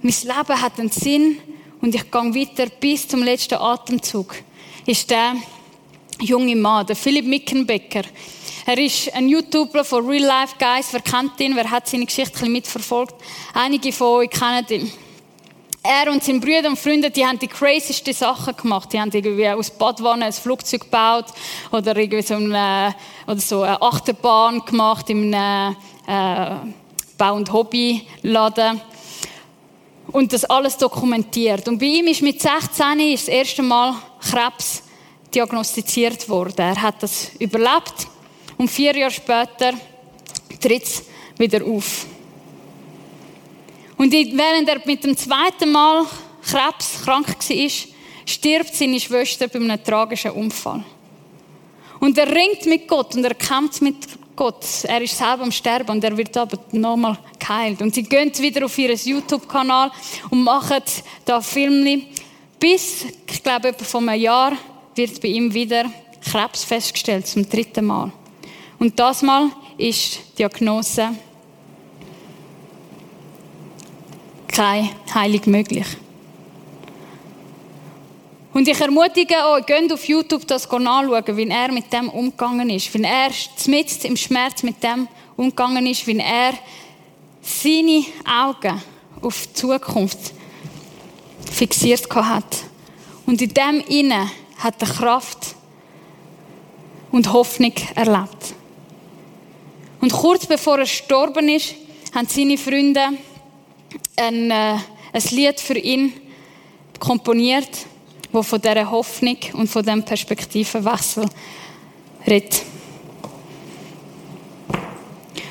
mein 0.02 0.14
Leben 0.22 0.62
hat 0.62 0.78
einen 0.78 0.90
Sinn 0.90 1.38
und 1.80 1.94
ich 1.94 2.10
gehe 2.10 2.34
weiter 2.34 2.66
bis 2.80 3.06
zum 3.06 3.22
letzten 3.22 3.54
Atemzug, 3.54 4.34
ist 4.86 5.10
der 5.10 5.34
junge 6.20 6.56
Mann, 6.56 6.86
der 6.86 6.96
Philipp 6.96 7.26
Mickenbecker. 7.26 8.02
Er 8.70 8.78
ist 8.78 9.12
ein 9.14 9.28
YouTuber 9.28 9.84
von 9.84 10.06
Real 10.06 10.22
Life 10.22 10.54
Guys. 10.56 10.92
Wer 10.92 11.00
kennt 11.00 11.40
ihn? 11.40 11.56
Wer 11.56 11.68
hat 11.68 11.88
seine 11.88 12.06
Geschichte 12.06 12.48
mitverfolgt? 12.48 13.16
Einige 13.52 13.92
von 13.92 14.18
euch 14.18 14.30
kennen 14.30 14.64
ihn. 14.70 14.92
Er 15.82 16.12
und 16.12 16.22
seine 16.22 16.38
Brüder 16.38 16.68
und 16.68 16.78
Freunde, 16.78 17.10
die 17.10 17.26
haben 17.26 17.40
die 17.40 17.48
crazysten 17.48 18.14
Sachen 18.14 18.54
gemacht. 18.54 18.92
Die 18.92 19.00
haben 19.00 19.10
irgendwie 19.12 19.48
aus 19.48 19.70
Badwanne 19.70 20.26
ein 20.26 20.32
Flugzeug 20.32 20.82
gebaut 20.82 21.24
oder 21.72 21.96
irgendwie 21.96 22.22
so 22.22 22.34
eine, 22.34 22.94
oder 23.26 23.40
so 23.40 23.62
eine 23.62 23.82
Achterbahn 23.82 24.64
gemacht 24.64 25.10
einem 25.10 25.32
äh, 26.06 26.54
Bau- 27.18 27.34
und 27.34 27.52
Hobbyladen. 27.52 28.80
Und 30.12 30.32
das 30.32 30.44
alles 30.44 30.76
dokumentiert. 30.76 31.66
Und 31.66 31.80
bei 31.80 31.86
ihm 31.86 32.06
ist 32.06 32.22
mit 32.22 32.40
16 32.40 33.00
ist 33.00 33.26
das 33.26 33.34
erste 33.34 33.64
Mal 33.64 33.96
Krebs 34.20 34.84
diagnostiziert 35.34 36.28
worden. 36.28 36.54
Er 36.56 36.80
hat 36.80 37.02
das 37.02 37.32
überlebt 37.40 38.06
und 38.60 38.68
vier 38.70 38.94
Jahre 38.94 39.10
später 39.10 39.72
tritt 40.60 40.82
es 40.82 41.02
wieder 41.38 41.64
auf. 41.64 42.04
Und 43.96 44.12
während 44.12 44.68
er 44.68 44.82
mit 44.84 45.02
dem 45.02 45.16
zweiten 45.16 45.72
Mal 45.72 46.04
Krebs 46.42 47.00
krank 47.02 47.26
war, 47.28 47.70
stirbt 48.26 48.74
seine 48.74 49.00
Schwester 49.00 49.48
bei 49.48 49.58
einem 49.58 49.82
tragischen 49.82 50.32
Unfall. 50.32 50.84
Und 52.00 52.18
er 52.18 52.30
ringt 52.30 52.66
mit 52.66 52.86
Gott 52.86 53.14
und 53.14 53.24
er 53.24 53.34
kämpft 53.34 53.80
mit 53.80 53.96
Gott. 54.36 54.62
Er 54.82 55.00
ist 55.00 55.16
selber 55.16 55.44
am 55.44 55.52
Sterben 55.52 55.92
und 55.92 56.04
er 56.04 56.14
wird 56.14 56.36
aber 56.36 56.58
nochmal 56.72 57.16
geheilt. 57.38 57.80
Und 57.80 57.94
sie 57.94 58.02
gehen 58.02 58.30
wieder 58.40 58.66
auf 58.66 58.76
ihren 58.76 58.98
YouTube-Kanal 58.98 59.90
und 60.28 60.44
machen 60.44 60.82
da 61.24 61.40
Filme. 61.40 62.02
Bis, 62.58 63.06
ich 63.26 63.42
glaube, 63.42 63.68
etwa 63.68 63.84
vor 63.86 64.02
einem 64.02 64.20
Jahr 64.20 64.52
wird 64.94 65.18
bei 65.22 65.28
ihm 65.28 65.52
wieder 65.54 65.90
Krebs 66.22 66.64
festgestellt, 66.64 67.26
zum 67.26 67.48
dritten 67.48 67.86
Mal. 67.86 68.12
Und 68.80 68.98
das 68.98 69.20
Mal 69.20 69.50
ist 69.76 70.18
die 70.32 70.36
Diagnose 70.38 71.10
keine 74.48 74.88
Heilung 75.14 75.42
möglich. 75.44 75.86
Und 78.54 78.66
ich 78.66 78.80
ermutige 78.80 79.34
euch, 79.52 79.66
geht 79.66 79.92
auf 79.92 80.08
YouTube 80.08 80.46
das 80.46 80.68
anschauen, 80.68 81.36
wie 81.36 81.48
er 81.48 81.70
mit 81.70 81.92
dem 81.92 82.08
umgegangen 82.08 82.70
ist. 82.70 82.92
Wie 82.94 83.02
er 83.02 83.30
mitten 83.66 84.06
im 84.06 84.16
Schmerz 84.16 84.62
mit 84.62 84.82
dem 84.82 85.06
umgegangen 85.36 85.86
ist, 85.86 86.06
wie 86.06 86.18
er 86.18 86.54
seine 87.42 88.04
Augen 88.26 88.82
auf 89.20 89.46
die 89.46 89.52
Zukunft 89.52 90.32
fixiert 91.52 92.10
hat. 92.14 92.64
Und 93.26 93.42
in 93.42 93.52
dem 93.52 93.80
inne 93.88 94.30
hat 94.58 94.80
er 94.80 94.88
Kraft 94.88 95.54
und 97.12 97.30
Hoffnung 97.30 97.74
erlebt. 97.94 98.54
Und 100.00 100.12
kurz 100.12 100.46
bevor 100.46 100.78
er 100.78 100.84
gestorben 100.84 101.48
ist, 101.48 101.74
haben 102.14 102.26
seine 102.26 102.56
Freunde 102.56 103.00
ein, 104.16 104.50
äh, 104.50 104.76
ein 105.12 105.22
Lied 105.30 105.60
für 105.60 105.78
ihn 105.78 106.12
komponiert, 106.98 107.68
wo 108.32 108.42
von 108.42 108.60
dieser 108.60 108.90
Hoffnung 108.90 109.36
und 109.54 109.68
von 109.68 109.82
diesem 109.82 110.02
Perspektivenwechsel 110.02 111.26
redet. 112.26 112.62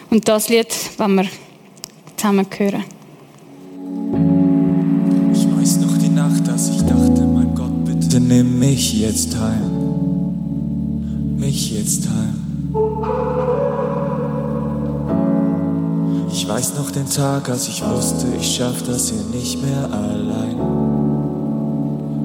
Und 0.09 0.27
das 0.27 0.49
Lied 0.49 0.73
wollen 0.97 1.15
wir 1.15 1.27
zusammen 2.15 2.47
hören. 2.57 2.83
Ich 5.33 5.45
weiß 5.45 5.77
noch 5.77 5.97
die 5.97 6.09
Nacht, 6.09 6.47
dass 6.47 6.69
ich 6.69 6.81
dachte, 6.81 7.21
mein 7.21 7.53
Gott, 7.53 7.85
bitte 7.85 8.19
nimm 8.19 8.57
mich 8.57 8.99
jetzt 8.99 9.35
heim. 9.38 9.75
Mich 11.38 11.71
jetzt 11.71 12.07
heim. 12.09 13.68
Ich 16.41 16.47
weiß 16.47 16.75
noch 16.75 16.89
den 16.89 17.10
Tag, 17.10 17.49
als 17.49 17.67
ich 17.67 17.84
wusste, 17.86 18.28
ich 18.39 18.56
schaff 18.56 18.82
das 18.84 19.10
hier 19.10 19.23
nicht 19.23 19.62
mehr 19.62 19.89
allein. 19.91 20.56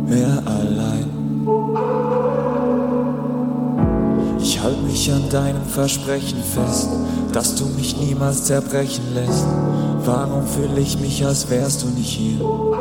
Mehr 0.07 0.41
allein. 0.47 1.11
Ich 4.41 4.63
halte 4.63 4.83
mich 4.83 5.13
an 5.13 5.29
deinem 5.31 5.65
Versprechen 5.65 6.39
fest, 6.45 6.91
dass 7.33 7.57
du 7.57 7.67
mich 7.77 7.97
niemals 7.97 8.45
zerbrechen 8.45 9.03
lässt. 9.15 9.47
Warum 10.05 10.47
fühle 10.47 10.81
ich 10.81 11.01
mich, 11.01 11.27
als 11.27 11.51
wärst 11.51 11.83
du 11.83 11.89
nicht 11.89 12.11
hier? 12.13 12.39
Doch 12.39 12.79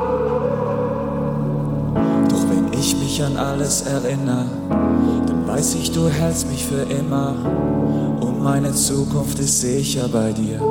wenn 2.48 2.72
ich 2.80 2.96
mich 3.00 3.24
an 3.24 3.38
alles 3.38 3.82
erinnere, 3.82 4.46
dann 5.26 5.48
weiß 5.48 5.74
ich, 5.82 5.92
du 5.94 6.08
hältst 6.10 6.48
mich 6.52 6.64
für 6.64 6.84
immer. 6.84 7.34
Und 8.22 8.44
meine 8.44 8.72
Zukunft 8.76 9.40
ist 9.40 9.62
sicher 9.62 10.08
bei 10.10 10.32
dir. 10.32 10.62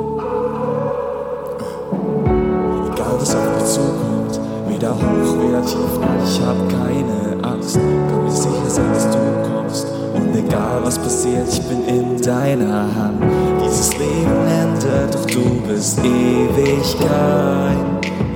Was 3.19 3.35
auf 3.35 3.41
mich 3.55 3.65
zukommt, 3.71 4.39
weder 4.67 4.93
hoch, 4.95 5.37
weder 5.39 5.63
tief, 5.65 5.93
ich 6.25 6.41
hab 6.41 6.57
keine 6.67 7.41
Angst. 7.43 7.75
Kann 7.75 8.23
mir 8.23 8.31
sicher 8.31 8.69
sein, 8.69 8.93
dass 8.93 9.09
du 9.11 9.19
kommst. 9.53 9.87
Und 10.13 10.35
egal 10.35 10.81
was 10.83 10.97
passiert, 10.97 11.47
ich 11.47 11.61
bin 11.61 11.85
in 11.87 12.21
deiner 12.21 12.83
Hand. 12.95 13.23
Dieses 13.63 13.93
Leben 13.93 14.47
endet, 14.47 15.13
doch 15.13 15.25
du 15.25 15.61
bist 15.67 15.99
Ewigkeit. 15.99 17.77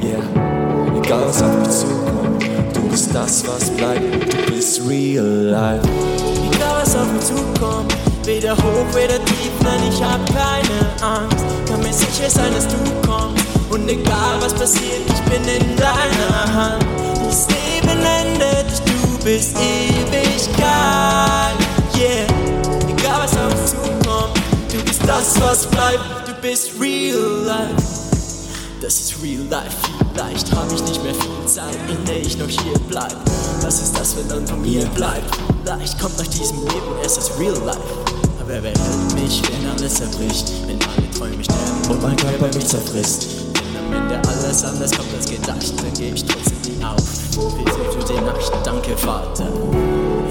Yeah, 0.02 0.24
egal 1.04 1.24
was 1.28 1.42
auf 1.42 1.58
mich 1.60 1.70
zukommt, 1.70 2.46
du 2.74 2.82
bist 2.90 3.14
das, 3.14 3.44
was 3.48 3.70
bleibt. 3.72 4.32
Du 4.32 4.54
bist 4.54 4.82
real 4.88 5.26
life. 5.26 5.88
Egal 6.54 6.82
was 6.82 6.96
auf 6.96 7.12
mich 7.12 7.26
zukommt, 7.26 7.94
weder 8.24 8.56
hoch, 8.56 8.94
weder 8.94 9.24
tief, 9.26 9.52
nein, 9.64 9.82
ich 9.90 10.02
hab 10.02 10.26
keine 10.28 10.80
Angst. 11.02 11.44
Kann 11.68 11.80
mir 11.82 11.94
sicher 11.94 12.30
sein, 12.30 12.54
dass 12.54 12.68
du 12.68 12.76
kommst. 13.06 13.17
Und 13.70 13.90
egal 13.90 14.40
was 14.40 14.54
passiert, 14.54 15.02
ich 15.08 15.22
bin 15.24 15.44
in 15.44 15.76
deiner 15.76 16.54
Hand. 16.54 16.86
Das 17.26 17.48
Leben 17.50 18.00
endet, 18.06 18.82
du 18.86 19.24
bist 19.24 19.56
Ewigkeit. 19.58 20.68
Yeah, 21.96 22.28
egal 22.88 23.24
was 23.24 23.36
auf 23.38 23.54
mich 23.54 23.72
zukommt, 23.72 24.38
du 24.72 24.84
bist 24.84 25.02
das, 25.06 25.42
was 25.42 25.66
bleibt. 25.68 26.28
Du 26.28 26.34
bist 26.42 26.72
real 26.80 27.44
life. 27.46 27.98
Das 28.82 29.00
ist 29.00 29.16
real 29.22 29.44
life, 29.50 29.76
vielleicht 30.14 30.52
hab 30.56 30.72
ich 30.72 30.82
nicht 30.84 31.04
mehr 31.04 31.14
viel 31.14 31.46
Zeit, 31.48 31.76
in 31.90 32.06
der 32.06 32.22
ich 32.22 32.38
noch 32.38 32.48
hier 32.48 32.80
bleib. 32.88 33.16
Was 33.62 33.82
ist 33.82 34.00
das, 34.00 34.16
wenn 34.16 34.30
dann 34.30 34.48
von 34.48 34.62
mir 34.62 34.86
bleibt? 34.96 35.36
Vielleicht 35.64 36.00
kommt 36.00 36.18
nach 36.18 36.28
diesem 36.28 36.60
Leben 36.60 37.02
erst 37.02 37.18
das 37.18 37.32
real 37.40 37.58
life. 37.66 37.80
Aber 38.40 38.50
wer 38.50 38.72
hält 38.72 39.14
mich, 39.16 39.42
wenn 39.52 39.70
alles 39.72 39.96
zerbricht, 39.96 40.52
wenn 40.68 40.80
alle 40.84 41.12
Träume 41.12 41.44
sterben 41.44 41.90
und 41.90 42.02
mein 42.02 42.16
Körper 42.16 42.56
mich 42.56 42.68
zerfrisst? 42.68 43.37
Alles 44.48 44.64
anders 44.64 44.92
kommt 44.92 45.14
als 45.14 45.30
gedacht, 45.30 45.74
dann 45.76 45.94
geb 45.94 46.16
ich 46.16 46.24
trotzdem 46.24 46.56
nie 46.64 46.82
auf. 46.82 46.96
Bitte 47.58 47.80
für 47.92 48.14
die 48.14 48.22
Nacht, 48.22 48.54
danke 48.64 48.96
Vater. 48.96 49.50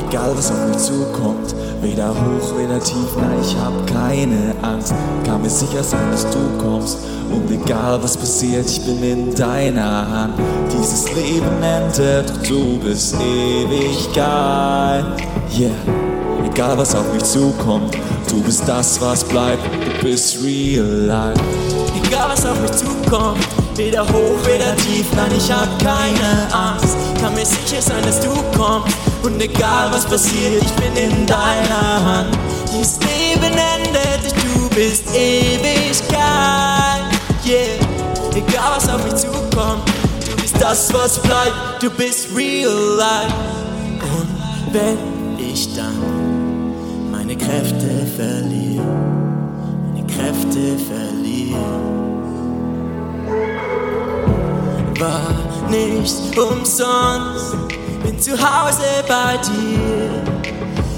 Egal 0.09 0.33
was 0.35 0.51
auf 0.51 0.69
mich 0.69 0.79
zukommt, 0.79 1.55
weder 1.83 2.09
hoch, 2.09 2.57
weder 2.57 2.81
tief, 2.81 3.15
nein, 3.21 3.39
ich 3.43 3.55
hab 3.57 3.87
keine 3.87 4.55
Angst. 4.63 4.95
Kann 5.23 5.43
mir 5.43 5.51
sicher 5.51 5.85
sein, 5.85 6.11
dass 6.13 6.25
du 6.31 6.39
kommst. 6.59 6.97
Und 7.31 7.51
egal 7.51 8.03
was 8.03 8.17
passiert, 8.17 8.71
ich 8.71 8.81
bin 8.87 9.03
in 9.03 9.35
deiner 9.35 10.11
Hand. 10.11 10.33
Dieses 10.73 11.13
Leben 11.15 11.63
endet, 11.63 12.31
doch 12.31 12.43
du 12.49 12.79
bist 12.79 13.17
Ewigkeit. 13.21 15.05
Yeah, 15.55 15.77
egal 16.43 16.79
was 16.79 16.95
auf 16.95 17.13
mich 17.13 17.25
zukommt, 17.25 17.95
du 18.31 18.41
bist 18.41 18.63
das, 18.67 18.99
was 18.99 19.23
bleibt. 19.25 19.63
Du 20.01 20.07
bist 20.07 20.43
real 20.43 20.87
life. 20.87 21.39
Egal 22.03 22.31
was 22.31 22.47
auf 22.47 22.59
mich 22.63 22.73
zukommt, 22.73 23.47
weder 23.77 24.03
hoch, 24.07 24.39
weder 24.47 24.75
tief, 24.77 25.07
nein, 25.15 25.31
ich 25.37 25.51
hab 25.53 25.79
keine 25.79 26.49
Angst. 26.53 26.97
Kann 27.21 27.35
mir 27.35 27.45
sicher 27.45 27.81
sein, 27.81 28.03
dass 28.05 28.21
du 28.21 28.31
kommst. 28.57 28.97
Und 29.23 29.41
egal 29.43 29.91
was 29.91 30.07
passiert, 30.07 30.63
ich 30.63 30.73
bin 30.73 30.97
in 30.97 31.27
deiner 31.27 32.05
Hand. 32.05 32.39
Dieses 32.73 32.99
Leben 33.01 33.53
endet, 33.53 34.33
du 34.33 34.69
bist 34.75 35.05
Ewigkeit. 35.15 36.17
Yeah, 37.45 37.79
egal 38.35 38.73
was 38.77 38.89
auf 38.89 39.05
mich 39.05 39.17
zukommt, 39.17 39.83
du 40.29 40.37
bist 40.43 40.57
das, 40.61 40.93
was 40.93 41.19
bleibt. 41.19 41.83
Du 41.83 41.91
bist 41.91 42.29
real 42.35 42.73
life. 42.97 43.35
Und 44.19 44.73
wenn 44.73 44.99
ich 45.39 45.75
dann 45.75 47.11
meine 47.11 47.37
Kräfte 47.37 48.07
verliere, 48.17 48.85
meine 49.85 50.07
Kräfte 50.07 50.77
verliere. 50.89 52.06
War 55.01 55.35
nicht 55.69 56.39
umsonst. 56.39 57.57
Bin 58.03 58.21
zu 58.21 58.33
Hause 58.33 59.05
bei 59.09 59.37
dir, 59.39 60.23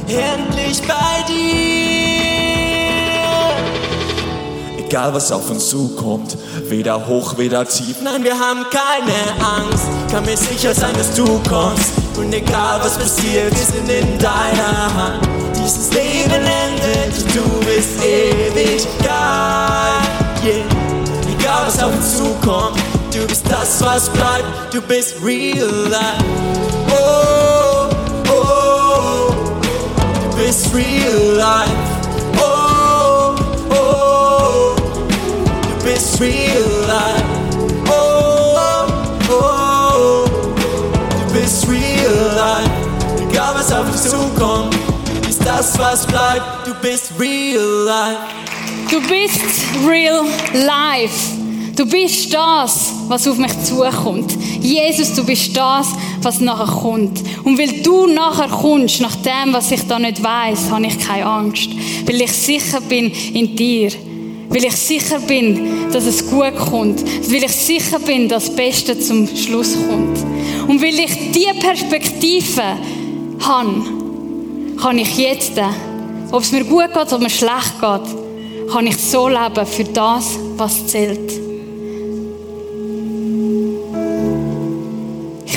endlich 0.09 0.81
bei 0.83 1.23
dir. 1.27 2.09
Egal 4.79 5.13
was 5.13 5.31
auf 5.33 5.51
uns 5.51 5.69
zukommt, 5.69 6.37
weder 6.69 7.07
hoch, 7.07 7.37
weder 7.37 7.67
tief. 7.67 7.97
Nein, 8.03 8.25
wir 8.25 8.39
haben 8.39 8.65
keine 8.71 9.15
Angst, 9.45 9.85
kann 10.11 10.25
mir 10.25 10.37
sicher 10.37 10.75
sein, 10.75 10.95
dass 10.95 11.15
du 11.15 11.41
kommst. 11.49 11.93
Und 12.17 12.33
egal 12.33 12.81
was 12.83 12.97
passiert, 12.99 13.53
wir 13.55 13.67
sind 13.67 13.89
in 13.89 14.19
deiner 14.19 14.95
Hand. 14.95 15.29
Dieses 15.55 15.93
Leben 15.93 16.33
endet, 16.33 17.15
du 17.35 17.45
bist 17.67 18.03
Ewigkeit. 18.03 19.09
Yeah. 20.45 20.65
Egal 21.39 21.67
was 21.67 21.83
auf 21.83 21.95
uns 21.95 22.17
zukommt, 22.17 22.79
du 23.19 23.27
bist 23.27 23.45
das, 23.51 23.83
was 23.83 24.09
bleibt. 24.11 24.73
Du 24.73 24.81
bist 24.81 25.17
real 25.23 25.67
life. 25.91 26.25
Oh, 26.91 27.89
oh, 28.31 29.35
du 30.31 30.37
bist 30.37 30.73
real 30.75 31.37
life. 31.37 31.71
Oh, 32.39 33.35
oh, 33.71 34.77
du 35.63 35.85
bist 35.85 36.21
real 36.21 36.63
life. 36.87 37.25
Oh, 37.89 38.87
oh, 39.31 40.25
du 41.11 41.35
bist 41.35 41.69
real 41.69 42.37
life. 42.37 42.71
Egal 43.31 43.55
was 43.55 43.73
auf 43.73 43.91
dich 43.91 44.01
zukommt, 44.01 44.75
du 44.75 45.27
bist 45.27 45.45
das, 45.45 45.79
was 45.79 46.07
bleibt. 46.07 46.67
Du 46.67 46.75
bist 46.75 47.13
real 47.19 47.85
life. 47.85 48.19
Du 48.91 49.01
bist 49.01 49.41
real 49.87 50.25
life. 50.55 51.37
Du 51.77 51.87
bist 51.87 52.35
das, 52.35 52.93
was 53.09 53.27
auf 53.27 53.39
mich 53.39 53.53
zukommt. 53.63 54.37
Jesus, 54.61 55.15
du 55.15 55.25
bist 55.25 55.57
das, 55.57 55.89
was 56.23 56.41
nachher 56.41 56.73
kommt. 56.73 57.23
Und 57.45 57.59
weil 57.59 57.83
du 57.83 58.07
nachher 58.07 58.49
kommst, 58.49 59.01
nach 59.01 59.17
dem, 59.17 59.53
was 59.53 59.71
ich 59.71 59.87
da 59.87 59.99
nicht 59.99 60.23
weiß, 60.23 60.71
habe 60.71 60.87
ich 60.87 60.99
keine 60.99 61.27
Angst. 61.27 61.71
Weil 62.07 62.21
ich 62.21 62.33
sicher 62.33 62.81
bin 62.81 63.11
in 63.33 63.57
dir. 63.57 63.91
Weil 64.51 64.65
ich 64.65 64.77
sicher 64.77 65.21
bin, 65.21 65.91
dass 65.93 66.07
es 66.07 66.29
gut 66.29 66.57
kommt. 66.57 67.03
Weil 67.31 67.45
ich 67.45 67.53
sicher 67.53 67.99
bin, 67.99 68.29
dass 68.29 68.47
das 68.47 68.57
Beste 68.57 68.99
zum 68.99 69.29
Schluss 69.37 69.75
kommt. 69.89 70.19
Und 70.67 70.83
weil 70.83 70.99
ich 70.99 71.33
diese 71.33 71.55
Perspektive 71.55 72.63
habe, 73.41 73.83
kann 74.81 74.99
ich 74.99 75.19
jetzt, 75.19 75.53
ob 76.31 76.43
es 76.43 76.53
mir 76.53 76.65
gut 76.65 76.93
geht, 76.93 77.13
oder 77.13 77.19
mir 77.19 77.31
schlecht 77.31 77.81
geht, 77.81 78.71
kann 78.73 78.87
ich 78.87 78.97
so 78.97 79.29
leben 79.29 79.67
für 79.67 79.85
das, 79.85 80.39
was 80.57 80.87
zählt. 80.87 81.48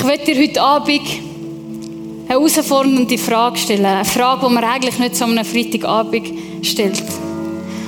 Ich 0.02 0.08
möchte 0.08 0.34
dir 0.34 0.42
heute 0.42 0.60
Abend 0.60 0.88
eine 0.90 2.28
herausfordernde 2.28 3.16
Frage 3.18 3.56
stellen. 3.56 3.86
Eine 3.86 4.04
Frage, 4.04 4.48
die 4.48 4.52
man 4.52 4.64
eigentlich 4.64 4.98
nicht 4.98 5.14
so 5.14 5.24
einem 5.24 5.44
Freitagabend 5.44 6.26
stellt. 6.62 7.00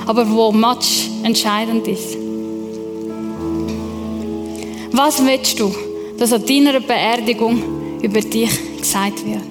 Aber 0.07 0.31
wo 0.31 0.53
match 0.53 1.09
entscheidend 1.25 1.89
ist. 1.89 2.17
Was 4.93 5.27
willst 5.27 5.59
du, 5.59 5.75
dass 6.17 6.33
an 6.33 6.47
deiner 6.47 6.79
Beerdigung 6.79 7.61
über 8.01 8.21
dich 8.21 8.51
gesagt 8.79 9.27
wird? 9.27 9.43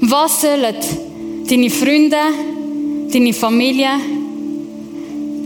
Was 0.00 0.40
sollen 0.40 0.76
deine 1.46 1.68
Freunde, 1.68 2.16
deine 3.12 3.34
Familie, 3.34 4.00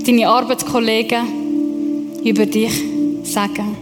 deine 0.07 0.29
Arbeitskollegen 0.29 2.23
über 2.23 2.47
dich 2.47 2.98
sagen. 3.29 3.77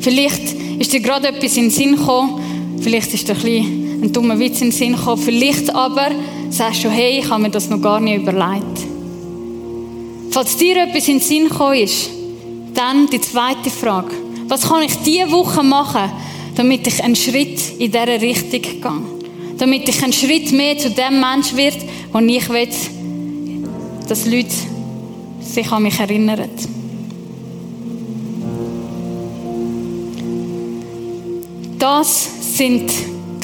Vielleicht 0.00 0.54
ist 0.78 0.92
dir 0.92 1.00
gerade 1.00 1.28
etwas 1.28 1.56
in 1.56 1.64
den 1.64 1.70
Sinn 1.70 1.96
gekommen, 1.96 2.40
vielleicht 2.82 3.14
ist 3.14 3.26
dir 3.26 3.34
ein, 3.34 4.02
ein 4.02 4.12
dummer 4.12 4.38
Witz 4.38 4.60
in 4.60 4.68
den 4.68 4.72
Sinn 4.72 4.96
gekommen, 4.96 5.22
vielleicht 5.22 5.74
aber 5.74 6.10
sagst 6.50 6.84
du, 6.84 6.90
hey, 6.90 7.20
ich 7.20 7.30
habe 7.30 7.42
mir 7.42 7.50
das 7.50 7.70
noch 7.70 7.80
gar 7.80 8.00
nicht 8.00 8.20
überlegt. 8.20 8.80
Falls 10.30 10.56
dir 10.56 10.82
etwas 10.82 11.08
in 11.08 11.18
den 11.18 11.20
Sinn 11.20 11.48
gekommen 11.48 11.78
ist, 11.78 12.10
dann 12.74 13.06
die 13.06 13.20
zweite 13.20 13.70
Frage. 13.70 14.14
Was 14.48 14.68
kann 14.68 14.82
ich 14.82 14.94
diese 14.96 15.30
Woche 15.30 15.62
machen, 15.62 16.10
damit 16.54 16.86
ich 16.86 17.02
einen 17.02 17.16
Schritt 17.16 17.60
in 17.78 17.90
dieser 17.90 18.20
Richtung 18.20 18.60
gehe? 18.60 19.13
Damit 19.58 19.88
ich 19.88 20.02
einen 20.02 20.12
Schritt 20.12 20.52
mehr 20.52 20.76
zu 20.78 20.90
dem 20.90 21.20
Mensch 21.20 21.54
wird, 21.54 21.76
wo 22.12 22.18
ich 22.18 22.48
will, 22.48 22.68
dass 24.08 24.26
Leute 24.26 24.54
sich 25.40 25.70
an 25.70 25.82
mich 25.82 25.98
erinnern. 25.98 26.48
Das 31.78 32.56
sind 32.56 32.90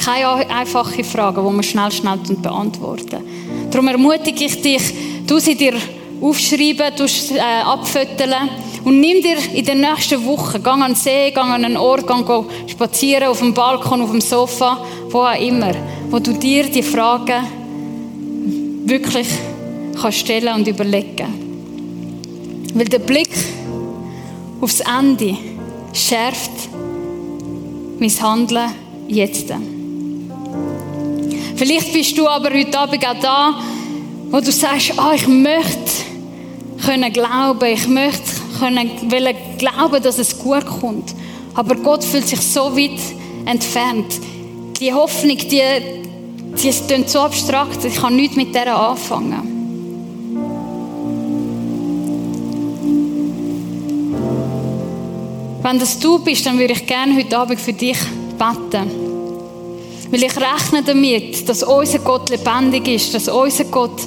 keine 0.03 0.49
einfachen 0.49 1.03
Fragen, 1.03 1.47
die 1.47 1.53
man 1.53 1.63
schnell, 1.63 1.91
schnell 1.91 2.17
beantworten. 2.41 3.23
Darum 3.69 3.87
ermutige 3.87 4.45
ich 4.45 4.61
dich, 4.61 4.81
du 5.27 5.39
sie 5.39 5.55
dir 5.55 5.73
aufschreiben, 6.19 6.93
du 6.97 7.05
äh, 7.05 7.39
abfütteln 7.63 8.49
und 8.83 8.99
nimm 8.99 9.21
dir 9.21 9.37
in 9.53 9.65
den 9.65 9.81
nächsten 9.81 10.25
Wochen, 10.25 10.61
geh 10.63 10.69
an 10.69 10.81
den 10.81 10.95
See, 10.95 11.31
geh 11.31 11.39
an 11.39 11.63
einen 11.63 11.77
Ort, 11.77 12.05
geh 12.07 12.71
spazieren, 12.71 13.27
auf 13.27 13.39
dem 13.39 13.53
Balkon, 13.53 14.01
auf 14.01 14.11
dem 14.11 14.21
Sofa, 14.21 14.83
wo 15.09 15.19
auch 15.19 15.39
immer, 15.39 15.73
wo 16.09 16.19
du 16.19 16.33
dir 16.33 16.63
die 16.63 16.83
Fragen 16.83 17.45
wirklich 18.85 19.27
kannst 19.99 20.19
stellen 20.19 20.55
und 20.55 20.67
überlegen. 20.67 22.69
Weil 22.73 22.85
der 22.85 22.99
Blick 22.99 23.31
aufs 24.59 24.79
Ende 24.79 25.37
schärft 25.93 26.51
mein 27.99 28.21
Handeln 28.21 28.71
jetzt. 29.07 29.53
Vielleicht 31.55 31.93
bist 31.93 32.17
du 32.17 32.27
aber 32.27 32.49
heute 32.49 32.79
Abend 32.79 33.05
auch 33.05 33.19
da, 33.21 33.59
wo 34.31 34.39
du 34.39 34.51
sagst, 34.51 34.93
oh, 34.97 35.13
ich 35.13 35.27
möchte 35.27 35.91
können 36.83 37.13
glauben, 37.13 37.65
ich 37.65 37.87
möchte 37.87 38.40
können 38.61 39.11
wollen 39.11 39.35
glauben, 39.57 40.03
dass 40.03 40.19
es 40.19 40.37
gut 40.37 40.65
kommt. 40.65 41.15
Aber 41.55 41.75
Gott 41.75 42.03
fühlt 42.03 42.27
sich 42.27 42.39
so 42.39 42.75
weit 42.77 42.99
entfernt. 43.45 44.19
Die 44.79 44.93
Hoffnung, 44.93 45.37
die, 45.37 45.61
die 46.61 46.69
ist 46.69 46.83
so 47.07 47.19
abstrakt, 47.19 47.83
ich 47.83 47.95
kann 47.95 48.15
nichts 48.15 48.35
mit 48.35 48.53
der 48.53 48.77
anfangen. 48.77 49.47
Wenn 55.63 55.79
das 55.79 55.99
du 55.99 56.19
bist, 56.19 56.45
dann 56.45 56.59
würde 56.59 56.73
ich 56.73 56.85
gerne 56.85 57.15
heute 57.15 57.37
Abend 57.37 57.59
für 57.59 57.73
dich 57.73 57.97
beten. 58.37 58.89
Weil 60.11 60.23
ich 60.23 60.35
rechne 60.35 60.83
damit, 60.85 61.47
dass 61.47 61.63
unser 61.63 61.99
Gott 61.99 62.29
lebendig 62.29 62.87
ist, 62.87 63.13
dass 63.13 63.27
unser 63.27 63.65
Gott 63.65 64.01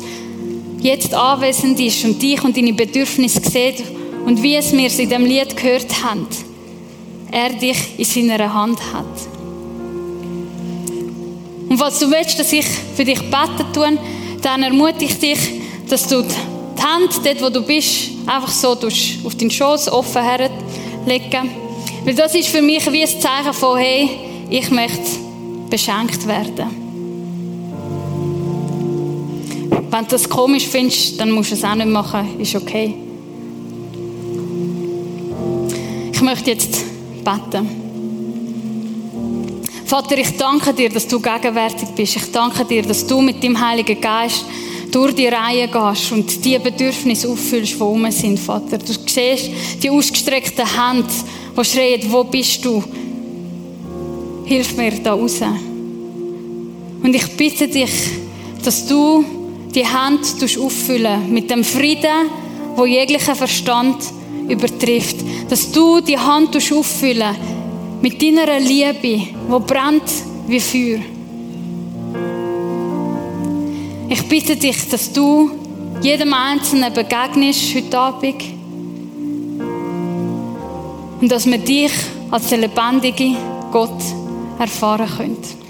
jetzt 0.80 1.14
anwesend 1.14 1.80
ist 1.80 2.04
und 2.04 2.20
dich 2.20 2.42
und 2.44 2.56
deine 2.56 2.72
Bedürfnisse 2.72 3.40
sieht 3.40 3.82
und 4.24 4.42
wie 4.42 4.56
es 4.56 4.72
wir 4.72 4.98
in 4.98 5.08
dem 5.08 5.24
Lied 5.24 5.56
gehört 5.56 6.02
haben, 6.02 6.26
er 7.30 7.50
dich 7.50 7.98
in 7.98 8.04
seiner 8.04 8.52
Hand 8.52 8.78
hat. 8.92 9.04
Und 11.68 11.78
falls 11.78 11.98
du 11.98 12.10
willst, 12.10 12.38
dass 12.38 12.52
ich 12.52 12.66
für 12.66 13.04
dich 13.04 13.20
beten 13.20 13.72
tue, 13.72 13.98
dann 14.42 14.62
ermutige 14.62 15.06
ich 15.06 15.18
dich, 15.18 15.38
dass 15.88 16.06
du 16.06 16.22
die 16.22 16.82
Hand 16.82 17.20
dort, 17.24 17.42
wo 17.42 17.50
du 17.50 17.62
bist, 17.62 18.10
einfach 18.26 18.50
so 18.50 18.68
auf 18.70 19.34
deinen 19.36 19.50
Schoß 19.50 19.88
offen 19.88 20.22
herlegen. 20.22 21.50
Weil 22.04 22.14
das 22.14 22.34
ist 22.34 22.48
für 22.48 22.62
mich 22.62 22.90
wie 22.92 23.02
ein 23.02 23.20
Zeichen 23.20 23.52
von, 23.52 23.78
hey, 23.78 24.10
ich 24.50 24.70
möchte 24.70 25.18
beschenkt 25.70 26.26
werden. 26.26 26.82
Wenn 29.90 30.04
du 30.04 30.10
das 30.10 30.28
komisch 30.28 30.66
findest, 30.66 31.18
dann 31.20 31.30
musst 31.30 31.52
du 31.52 31.54
es 31.54 31.64
auch 31.64 31.74
nicht 31.74 31.88
machen, 31.88 32.40
ist 32.40 32.54
okay. 32.54 33.03
Möchte 36.24 36.50
jetzt 36.50 36.82
beten. 37.24 37.68
Vater, 39.86 40.18
ich 40.18 40.36
danke 40.36 40.72
dir, 40.72 40.88
dass 40.88 41.06
du 41.06 41.20
gegenwärtig 41.20 41.88
bist. 41.94 42.16
Ich 42.16 42.32
danke 42.32 42.64
dir, 42.64 42.82
dass 42.82 43.06
du 43.06 43.20
mit 43.20 43.42
dem 43.42 43.60
Heiligen 43.60 44.00
Geist 44.00 44.44
durch 44.90 45.14
die 45.14 45.26
Reihe 45.26 45.68
gehst 45.68 46.12
und 46.12 46.44
die 46.44 46.58
Bedürfnisse 46.58 47.28
auffüllst, 47.28 47.74
die 47.74 47.82
um 47.82 48.10
sind, 48.10 48.38
Vater. 48.38 48.78
Du 48.78 48.92
siehst 48.92 49.50
die 49.82 49.90
ausgestreckte 49.90 50.64
Hand, 50.76 51.06
die 51.56 51.64
schreit, 51.64 52.10
wo 52.10 52.24
bist 52.24 52.64
du? 52.64 52.82
Hilf 54.46 54.76
mir 54.76 54.92
da 55.02 55.12
raus. 55.12 55.40
Und 57.02 57.14
ich 57.14 57.36
bitte 57.36 57.68
dich, 57.68 57.92
dass 58.64 58.86
du 58.86 59.24
die 59.74 59.86
Hand 59.86 60.20
auffüllen 60.58 61.32
mit 61.32 61.50
dem 61.50 61.64
Frieden, 61.64 62.30
wo 62.76 62.86
jeglichen 62.86 63.34
Verstand 63.34 63.98
übertrifft. 64.48 65.16
Dass 65.48 65.70
du 65.70 66.00
die 66.00 66.18
Hand 66.18 66.56
auffüllen 66.56 67.36
mit 68.00 68.20
deiner 68.20 68.60
Liebe, 68.60 69.28
wo 69.48 69.60
brennt 69.60 70.02
wie 70.46 70.60
Feuer. 70.60 71.00
Ich 74.08 74.22
bitte 74.28 74.56
dich, 74.56 74.88
dass 74.88 75.12
du 75.12 75.50
jedem 76.02 76.34
Einzelnen 76.34 76.92
begegnest 76.92 77.74
heute 77.74 77.98
Abend 77.98 78.42
und 81.20 81.32
dass 81.32 81.46
wir 81.46 81.58
dich 81.58 81.92
als 82.30 82.48
der 82.48 82.58
lebendige 82.58 83.36
Gott 83.72 84.02
erfahren 84.58 85.08
können. 85.16 85.63